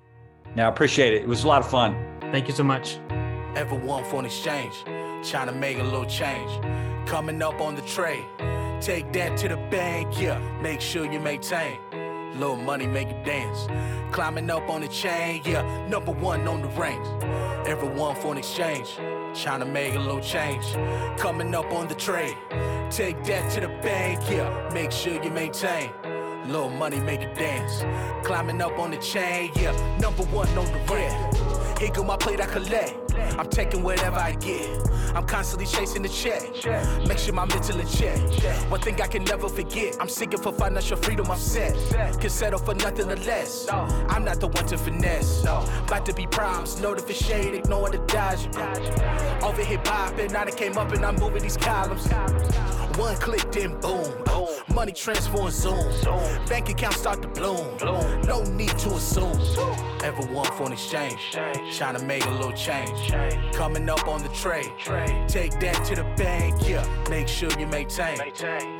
[0.55, 1.23] Now, I appreciate it.
[1.23, 2.22] It was a lot of fun.
[2.33, 2.97] Thank you so much.
[3.55, 4.83] Everyone for an exchange,
[5.23, 6.49] trying to make a little change.
[7.07, 8.25] Coming up on the trade,
[8.81, 10.39] take that to the bank, yeah.
[10.59, 11.77] Make sure you maintain.
[12.33, 13.67] Little money make you dance.
[14.11, 15.87] Climbing up on the chain, yeah.
[15.87, 17.07] Number one on the ranks.
[17.69, 18.95] Everyone for an exchange,
[19.35, 20.65] trying to make a little change.
[21.19, 22.35] Coming up on the trade,
[22.89, 24.71] take that to the bank, yeah.
[24.73, 25.91] Make sure you maintain.
[26.45, 27.83] Little money make you dance.
[28.25, 29.71] Climbing up on the chain, yeah.
[29.99, 31.79] Number one on the ramp.
[31.79, 33.13] Here go my plate, I collect.
[33.37, 34.69] I'm taking whatever I get.
[35.15, 36.41] I'm constantly chasing the check.
[37.07, 38.17] Make sure my mental in check.
[38.69, 39.95] One thing I can never forget.
[39.99, 41.29] I'm seeking for financial freedom.
[41.29, 41.75] I'm set.
[42.19, 43.67] Can settle for nothing or less.
[43.69, 45.43] I'm not the one to finesse.
[45.43, 46.81] About to be promised.
[46.81, 48.47] Know the for shade, ignoring the dodge.
[49.43, 50.31] Over here popping.
[50.31, 52.07] Now they came up and I'm moving these columns.
[52.97, 54.23] One click, then boom.
[54.73, 55.77] Money transfer and zoom.
[56.47, 57.77] Bank account start to bloom.
[58.25, 59.39] No need to assume.
[60.03, 61.37] Everyone for an exchange.
[61.77, 63.13] Trying to make a little change.
[63.53, 64.71] Coming up on the trade.
[65.27, 66.85] Take that to the bank, yeah.
[67.09, 68.17] Make sure you maintain.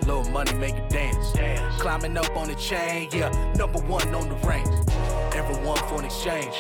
[0.02, 1.32] Little money make you dance.
[1.80, 3.30] Climbing up on the chain, yeah.
[3.56, 4.68] Number one on the rank.
[5.36, 6.56] Everyone for an exchange.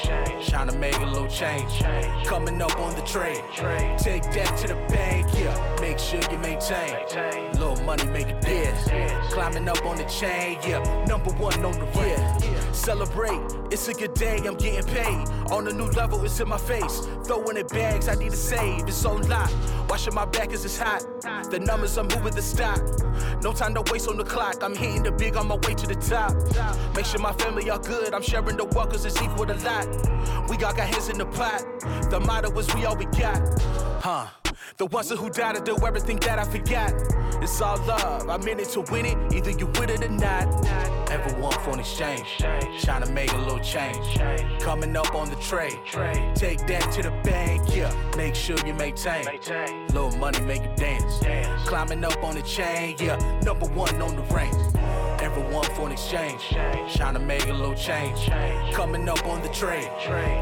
[0.47, 1.83] Trying to make a little change.
[2.25, 3.43] Coming up on the trade.
[3.97, 5.77] Take that to the bank, yeah.
[5.81, 7.42] Make sure you maintain.
[7.53, 9.33] Little money make you dance.
[9.33, 11.05] Climbing up on the chain, yeah.
[11.05, 12.43] Number one on the rank.
[12.73, 13.39] Celebrate,
[13.71, 15.27] it's a good day, I'm getting paid.
[15.51, 17.07] On a new level, it's in my face.
[17.25, 18.87] Throwing it bags, I need to save.
[18.87, 19.51] It's on lock.
[19.89, 21.05] Washing my back as it's hot.
[21.51, 22.81] The numbers are moving the stock.
[23.41, 24.63] No time to waste on the clock.
[24.63, 26.33] I'm hitting the big on my way to the top.
[26.95, 28.13] Make sure my family are good.
[28.13, 29.87] I'm sharing the wealth cause it's equal to lot.
[30.49, 31.63] We all got hands in the pot.
[32.09, 33.41] The motto is we all we got.
[34.01, 34.42] Huh.
[34.77, 36.93] The ones who died do everything that I forgot.
[37.41, 38.29] It's all love.
[38.29, 40.47] I'm in it to win it, either you with it or not.
[41.11, 42.27] Everyone for an exchange.
[42.81, 44.19] Trying to make a little change.
[44.61, 45.77] Coming up on the trade.
[46.35, 47.93] Take that to the bank, yeah.
[48.17, 49.25] Make sure you maintain.
[49.87, 51.19] Little money make you dance.
[51.67, 53.17] Climbing up on the chain, yeah.
[53.41, 54.53] Number one on the rank.
[55.23, 56.49] Everyone for an exchange.
[56.95, 58.29] Trying to make a little change.
[58.73, 59.87] Coming up on the train.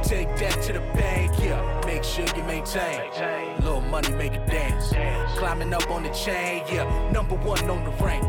[0.01, 1.81] Take that to the bank, yeah.
[1.85, 2.99] Make sure you maintain.
[3.57, 4.89] Little money make you dance.
[5.37, 7.11] Climbing up on the chain, yeah.
[7.11, 8.23] Number one on the rank.